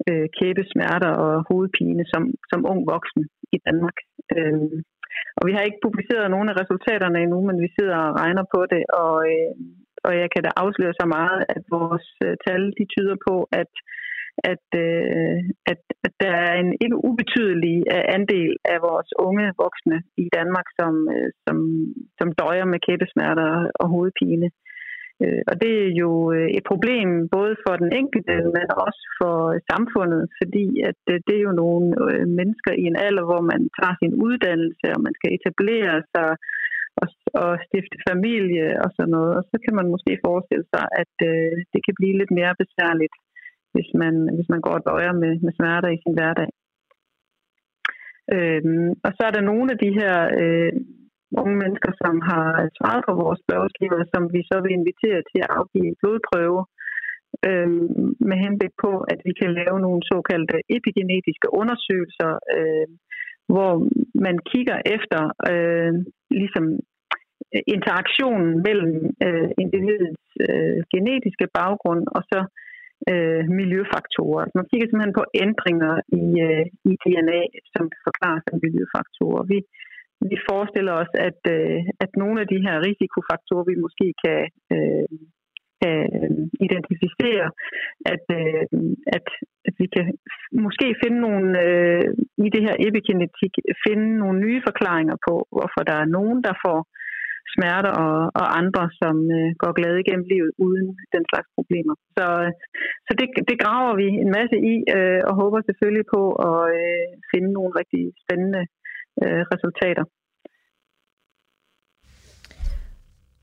[0.09, 3.23] øh, kæbesmerter og hovedpine som, som ung voksen
[3.57, 3.99] i Danmark.
[4.37, 4.77] Øh,
[5.39, 8.61] og vi har ikke publiceret nogen af resultaterne endnu, men vi sidder og regner på
[8.73, 9.53] det, og, øh,
[10.07, 13.73] og jeg kan da afsløre så meget, at vores øh, tal de tyder på, at
[14.53, 15.39] at, øh,
[15.73, 20.69] at, at der er en ikke ubetydelig øh, andel af vores unge voksne i Danmark,
[20.79, 21.57] som, øh, som,
[22.19, 24.47] som døjer med kæbesmerter og hovedpine.
[24.47, 24.66] Øh,
[25.25, 29.37] Øh, og det er jo øh, et problem både for den enkelte, men også for
[29.71, 31.85] samfundet, fordi at øh, det er jo nogle
[32.39, 36.31] mennesker i en alder, hvor man tager sin uddannelse, og man skal etablere sig
[37.01, 37.09] og,
[37.43, 39.33] og stifte familie og sådan noget.
[39.39, 41.13] Og så kan man måske forestille sig, at
[41.73, 43.15] det kan blive lidt mere besværligt,
[43.75, 46.51] hvis man, hvis man går og døjer med, med smerter i sin hverdag.
[48.35, 50.73] Øhm, og så er der nogle af de her øh,
[51.43, 52.47] unge mennesker, som har
[52.79, 56.61] svaret på vores spørgeskema, som vi så vil invitere til at afgive blodprøve
[57.49, 57.71] øh,
[58.29, 62.89] med henblik på, at vi kan lave nogle såkaldte epigenetiske undersøgelser, øh,
[63.53, 63.73] hvor
[64.27, 65.21] man kigger efter
[65.51, 65.99] øhm,
[66.43, 66.81] ligesom, øh, ligesom
[67.77, 68.95] interaktionen mellem
[69.27, 72.41] øh, individets øh, genetiske baggrund og så
[73.11, 74.41] øh, miljøfaktorer.
[74.43, 77.43] Altså man kigger simpelthen på ændringer i, øh, i DNA,
[77.75, 79.43] som forklarer sig miljøfaktorer.
[79.53, 79.59] Vi,
[80.31, 84.41] vi forestiller os, at, øh, at nogle af de her risikofaktorer, vi måske kan,
[84.75, 85.09] øh,
[85.83, 86.31] kan øh,
[86.67, 87.49] identificere,
[88.15, 88.65] at, øh,
[89.17, 89.27] at,
[89.69, 90.07] at vi kan
[90.65, 92.05] måske finde nogle, øh,
[92.47, 93.53] i det her epigenetik,
[93.87, 96.81] finde nogle nye forklaringer på, hvorfor der er nogen, der får
[97.55, 101.95] smerter og, og andre, som øh, går glade igennem livet uden den slags problemer.
[102.17, 102.53] Så, øh,
[103.07, 107.07] så det, det graver vi en masse i øh, og håber selvfølgelig på at øh,
[107.33, 108.86] finde nogle rigtig spændende øh,
[109.53, 110.05] resultater.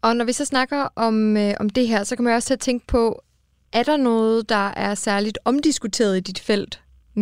[0.05, 2.59] Og når vi så snakker om, øh, om det her, så kan man også til
[2.59, 3.03] at tænke på,
[3.79, 6.73] er der noget, der er særligt omdiskuteret i dit felt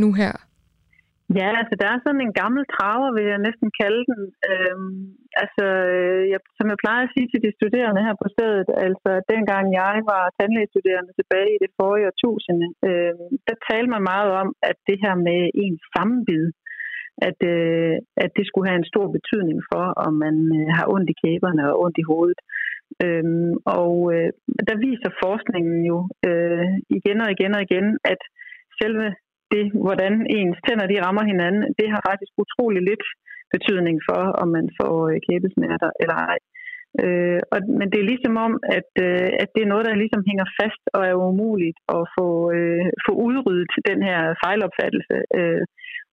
[0.01, 0.33] nu her?
[1.39, 4.21] Ja, altså der er sådan en gammel traver, vil jeg næsten kalde den.
[4.49, 5.01] Øhm,
[5.43, 5.65] altså,
[6.33, 9.95] jeg, som jeg plejer at sige til de studerende her på stedet, altså dengang jeg
[10.11, 14.97] var tandlægestuderende tilbage i det forrige årtusinde, øhm, der talte man meget om, at det
[15.03, 16.45] her med en sammenbid,
[17.29, 21.09] at, øh, at det skulle have en stor betydning for, om man øh, har ondt
[21.13, 22.39] i kæberne og ondt i hovedet.
[23.03, 24.29] Øhm, og øh,
[24.67, 25.97] der viser forskningen jo
[26.29, 26.67] øh,
[26.97, 28.21] igen og igen og igen, at
[28.81, 29.07] selve
[29.53, 33.05] det, hvordan ens tænder de rammer hinanden, det har faktisk utrolig lidt
[33.55, 36.39] betydning for, om man får øh, kæbesmerter eller ej.
[37.03, 40.23] Øh, og, men det er ligesom om, at, øh, at det er noget, der ligesom
[40.29, 45.17] hænger fast og er umuligt at få, øh, få udryddet den her fejlopfattelse.
[45.39, 45.63] Øh,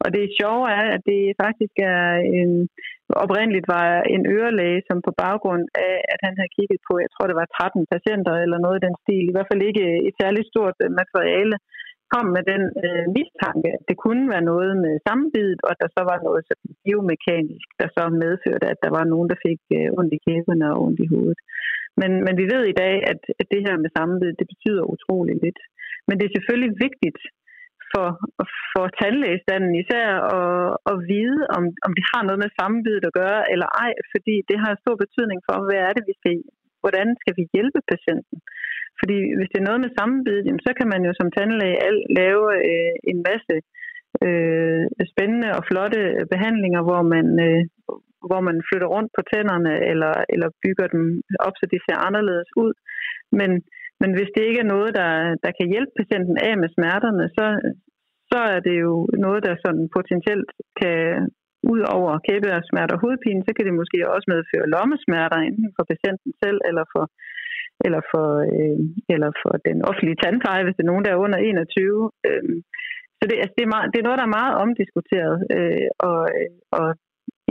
[0.02, 2.04] og det sjove er, at det faktisk er
[2.38, 2.52] en,
[3.24, 7.26] oprindeligt var en ørelæge, som på baggrund af, at han havde kigget på, jeg tror
[7.26, 10.50] det var 13 patienter eller noget i den stil, i hvert fald ikke et særligt
[10.52, 11.56] stort øh, materiale,
[12.12, 15.90] kom med den øh, mistanke, at det kunne være noget med sammenbidet, og at der
[15.96, 19.88] så var noget så biomekanisk, der så medførte, at der var nogen, der fik øh,
[19.98, 21.40] ondt i kæberne og ondt i hovedet.
[22.00, 25.34] Men, men vi ved i dag, at, at det her med sammenbidet, det betyder utrolig
[25.44, 25.60] lidt.
[26.08, 27.20] Men det er selvfølgelig vigtigt
[27.92, 28.06] for,
[28.72, 30.08] for tandlægestanden især
[30.38, 34.34] at, at vide, om, om det har noget med sammenbidet at gøre eller ej, fordi
[34.50, 36.36] det har stor betydning for, hvad er det, vi skal,
[36.82, 38.38] hvordan skal vi hjælpe patienten.
[39.00, 41.78] Fordi hvis det er noget med sammenbid, så kan man jo som tandlæge
[42.20, 43.54] lave øh, en masse
[44.26, 46.00] øh, spændende og flotte
[46.32, 47.62] behandlinger, hvor man, øh,
[48.28, 51.04] hvor man flytter rundt på tænderne eller, eller bygger dem
[51.46, 52.72] op, så de ser anderledes ud.
[53.38, 53.50] Men,
[54.00, 55.12] men hvis det ikke er noget, der,
[55.44, 57.46] der kan hjælpe patienten af med smerterne, så,
[58.30, 58.92] så er det jo
[59.24, 60.98] noget, der sådan potentielt kan
[61.74, 62.10] ud over
[62.70, 66.84] smerter og hovedpine, så kan det måske også medføre lommesmerter, enten for patienten selv eller
[66.94, 67.04] for
[67.86, 68.80] eller for, øh,
[69.14, 72.10] eller for den offentlige tandpleje, hvis det er nogen, der er under 21.
[72.28, 72.44] Øh,
[73.18, 75.36] så det, altså, det, er meget, det er noget, der er meget omdiskuteret.
[75.56, 76.86] Øh, og, øh, og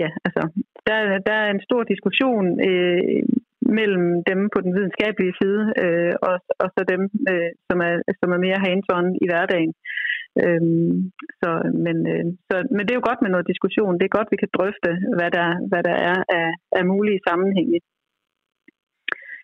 [0.02, 0.42] ja, altså,
[0.88, 0.96] der,
[1.28, 3.24] der er en stor diskussion øh,
[3.62, 7.02] mellem dem på den videnskabelige side, øh, og, og så dem,
[7.32, 9.74] øh, som, er, som er mere hands-on i hverdagen.
[10.44, 10.98] Øhm,
[11.42, 11.50] så,
[11.86, 13.98] men, øh, så, men det er jo godt med noget diskussion.
[14.00, 16.50] Det er godt, vi kan drøfte, hvad der, hvad der er af,
[16.80, 17.80] af mulige sammenhænge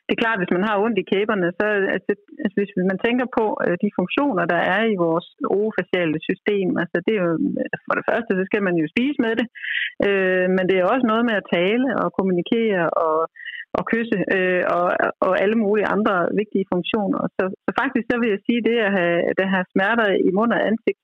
[0.05, 2.11] det er klart, hvis man har ondt i kæberne, så altså,
[2.43, 6.97] altså, hvis man tænker på øh, de funktioner, der er i vores orofaciale system, altså
[7.05, 7.34] det er jo,
[7.88, 9.47] for det første, så skal man jo spise med det,
[10.07, 13.18] øh, men det er også noget med at tale og kommunikere og,
[13.78, 14.86] og kysse øh, og,
[15.26, 17.22] og alle mulige andre vigtige funktioner.
[17.38, 20.52] Så, så faktisk så vil jeg sige, det at have, at have smerter i mund
[20.58, 21.00] og ansigt,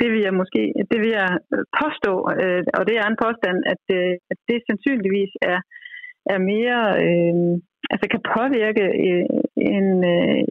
[0.00, 3.58] det vil jeg måske det vil jeg øh, påstå, øh, og det er en påstand,
[3.72, 5.60] at, øh, at det sandsynligvis er,
[6.34, 6.80] er mere...
[7.04, 7.36] Øh,
[7.92, 9.26] altså kan påvirke øh,
[9.76, 10.42] en, øh,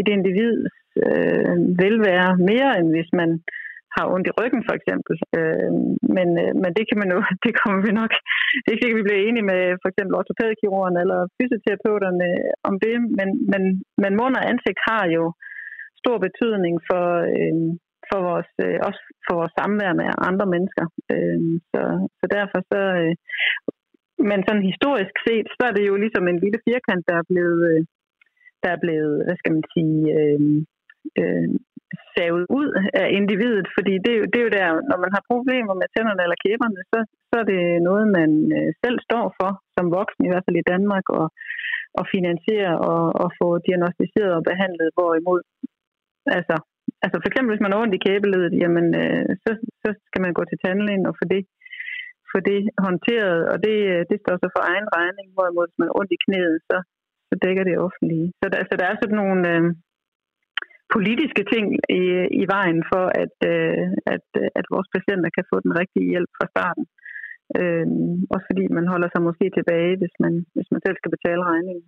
[0.00, 0.74] et individs
[1.06, 3.30] øh, velvære mere, end hvis man
[3.98, 5.14] har ondt i ryggen for eksempel.
[5.38, 5.72] Øh,
[6.16, 8.12] men, øh, men det kan man jo, det kommer vi nok,
[8.60, 12.74] det er ikke sikkert, vi bliver enige med for eksempel ortopædkirurgen eller fysioterapeuterne øh, om
[12.84, 13.62] det, men, men,
[14.02, 15.24] men mund og ansigt har jo
[16.02, 17.56] stor betydning for, øh,
[18.08, 20.86] for vores, øh, også for vores samvær med andre mennesker.
[21.12, 21.40] Øh,
[21.72, 21.82] så,
[22.18, 23.14] så derfor så, øh,
[24.30, 27.60] men sådan historisk set, så er det jo ligesom en lille firkant, der er blevet,
[27.72, 27.82] øh,
[28.62, 30.40] der er blevet hvad skal man sige, øh,
[31.20, 31.48] øh,
[32.14, 32.68] savet ud
[33.00, 35.88] af individet, fordi det, er jo, det er jo der, når man har problemer med
[35.90, 40.22] tænderne eller kæberne, så, så er det noget, man øh, selv står for, som voksen
[40.24, 41.26] i hvert fald i Danmark, og,
[41.98, 45.40] og finansiere og, og få diagnostiseret og behandlet, hvorimod,
[46.38, 46.54] altså,
[47.04, 49.50] altså for eksempel hvis man har ondt i kæbeledet, jamen øh, så,
[49.82, 51.42] så skal man gå til tandlægen og få det
[52.32, 55.88] få det håndteret, og det, øh, det står så for egen regning, hvorimod hvis man
[55.90, 56.76] er ondt i knæet, så,
[57.28, 58.26] så dækker det offentlige.
[58.40, 59.62] Så der, så der er sådan nogle øh,
[60.96, 61.66] politiske ting
[62.00, 62.02] i,
[62.42, 64.26] i vejen for, at, øh, at,
[64.58, 66.84] at vores patienter kan få den rigtige hjælp fra starten.
[67.58, 67.86] Øh,
[68.34, 71.86] også fordi man holder sig måske tilbage, hvis man, hvis man selv skal betale regningen.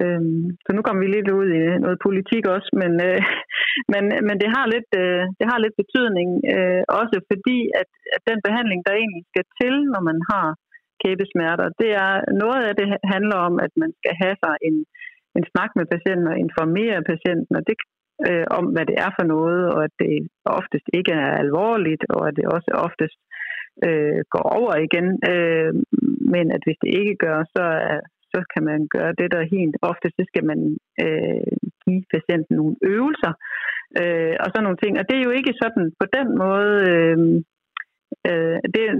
[0.00, 0.22] Øh,
[0.64, 3.20] så nu kommer vi lidt ud i noget politik også, men, øh,
[3.92, 8.22] men, men det, har lidt, øh, det har lidt betydning, øh, også fordi at, at
[8.30, 10.46] den behandling, der egentlig skal til, når man har
[11.02, 14.76] kæbesmerter, det er noget af det handler om, at man skal have sig en,
[15.38, 17.76] en snak med patienten og informere patienten, og det,
[18.28, 22.28] øh, om, hvad det er for noget, og at det oftest ikke er alvorligt, og
[22.28, 23.18] at det også oftest
[23.86, 25.08] øh, går over igen.
[25.32, 25.72] Øh,
[26.34, 27.64] men at hvis det ikke gør, så
[28.34, 30.60] så kan man gøre det, der er helt ofte, så skal man
[31.04, 31.52] øh,
[31.84, 33.32] give patienten nogle øvelser
[34.00, 34.92] øh, og sådan nogle ting.
[35.00, 36.74] Og det er jo ikke sådan på den måde...
[36.92, 37.18] Øh,
[38.30, 38.94] øh, det er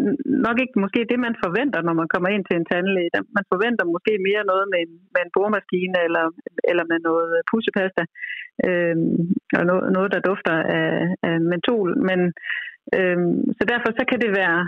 [0.47, 3.19] nok ikke måske det, man forventer, når man kommer ind til en tandlæge.
[3.39, 6.25] Man forventer måske mere noget med en, med en boremaskine eller,
[6.71, 8.03] eller med noget pussepasta,
[8.67, 8.97] øh,
[9.59, 10.91] og noget, noget, der dufter af,
[11.29, 11.91] af mentol.
[12.09, 12.21] Men,
[12.99, 13.19] øh,
[13.57, 14.61] så derfor så kan det være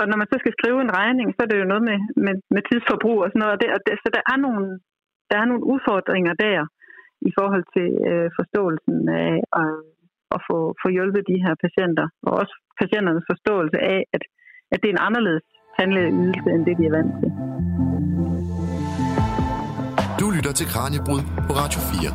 [0.00, 2.34] og når man så skal skrive en regning, så er det jo noget med, med,
[2.54, 3.54] med tidsforbrug og sådan noget.
[3.54, 4.64] Og det, og det, så der er, nogle,
[5.30, 6.60] der er nogle udfordringer der
[7.28, 9.74] i forhold til øh, forståelsen af at,
[10.34, 12.06] at få, få hjulpet de her patienter.
[12.26, 14.22] Og også patienternes forståelse af, at,
[14.72, 15.44] at det er en anderledes
[15.76, 17.30] tandlægeydelse, end det de er vant til.
[20.20, 22.10] Du lytter til Kranjebrud på Radio 4.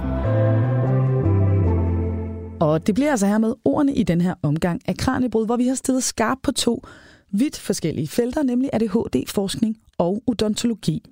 [2.68, 5.68] Og det bliver altså her med ordene i den her omgang af Kranjebrud, hvor vi
[5.68, 6.82] har stillet skarpt på to
[7.32, 11.04] vidt forskellige felter, nemlig ADHD-forskning og odontologi.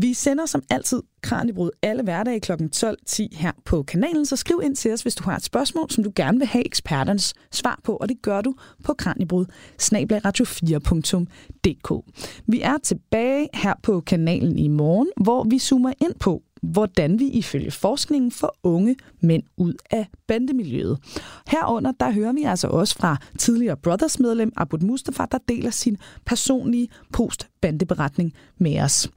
[0.00, 2.52] Vi sender som altid Kranjebrud alle hverdage kl.
[2.52, 6.04] 12.10 her på kanalen, så skriv ind til os, hvis du har et spørgsmål, som
[6.04, 9.46] du gerne vil have eksperternes svar på, og det gør du på kranjebrud
[9.82, 12.04] radio4.dk.
[12.46, 17.28] Vi er tilbage her på kanalen i morgen, hvor vi zoomer ind på, hvordan vi
[17.28, 20.98] ifølge forskningen får unge mænd ud af bandemiljøet.
[21.46, 26.88] Herunder, der hører vi altså også fra tidligere Brothers-medlem Abud Mustafa, der deler sin personlige
[27.12, 29.10] post-bandeberetning med os.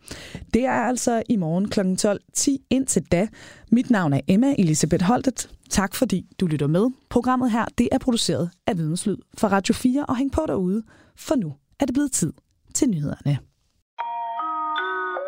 [0.54, 1.80] Det er altså i morgen kl.
[1.80, 3.28] 12.10 indtil da.
[3.72, 5.50] Mit navn er Emma Elisabeth Holtet.
[5.70, 6.88] Tak fordi du lytter med.
[7.10, 10.84] Programmet her det er produceret af Videnslyd for Radio 4 og hæng på derude,
[11.16, 12.34] for nu er det blevet tid
[12.74, 13.49] til nyhederne.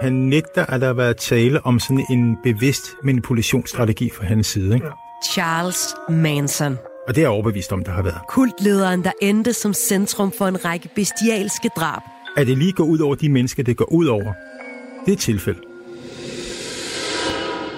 [0.01, 4.75] Han nægter, at der har været tale om sådan en bevidst manipulationsstrategi fra hans side.
[4.75, 4.87] Ikke?
[5.31, 6.77] Charles Manson.
[7.07, 8.19] Og det er jeg overbevist om, der har været.
[8.29, 12.01] Kultlederen, der endte som centrum for en række bestialske drab.
[12.37, 14.33] At det lige går ud over de mennesker, det går ud over,
[15.05, 15.59] det er et tilfælde.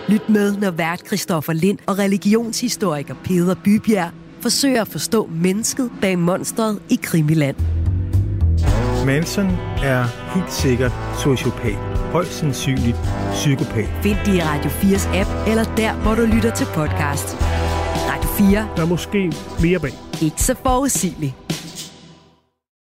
[0.10, 4.12] Lyt med, når vært Christoffer Lind og religionshistoriker Peder Bybjerg
[4.42, 7.56] forsøger at forstå mennesket bag monstret i Krimiland.
[9.06, 9.48] Manson
[9.84, 11.93] er helt sikkert sociopat.
[12.14, 12.98] Højst sandsynligt
[13.32, 13.90] psykopat.
[14.04, 17.38] Find det i Radio 4's app, eller der, hvor du lytter til podcast.
[18.12, 18.70] Radio 4.
[18.76, 19.94] Der er måske mere bag.
[20.22, 21.34] Ikke så forudsigeligt.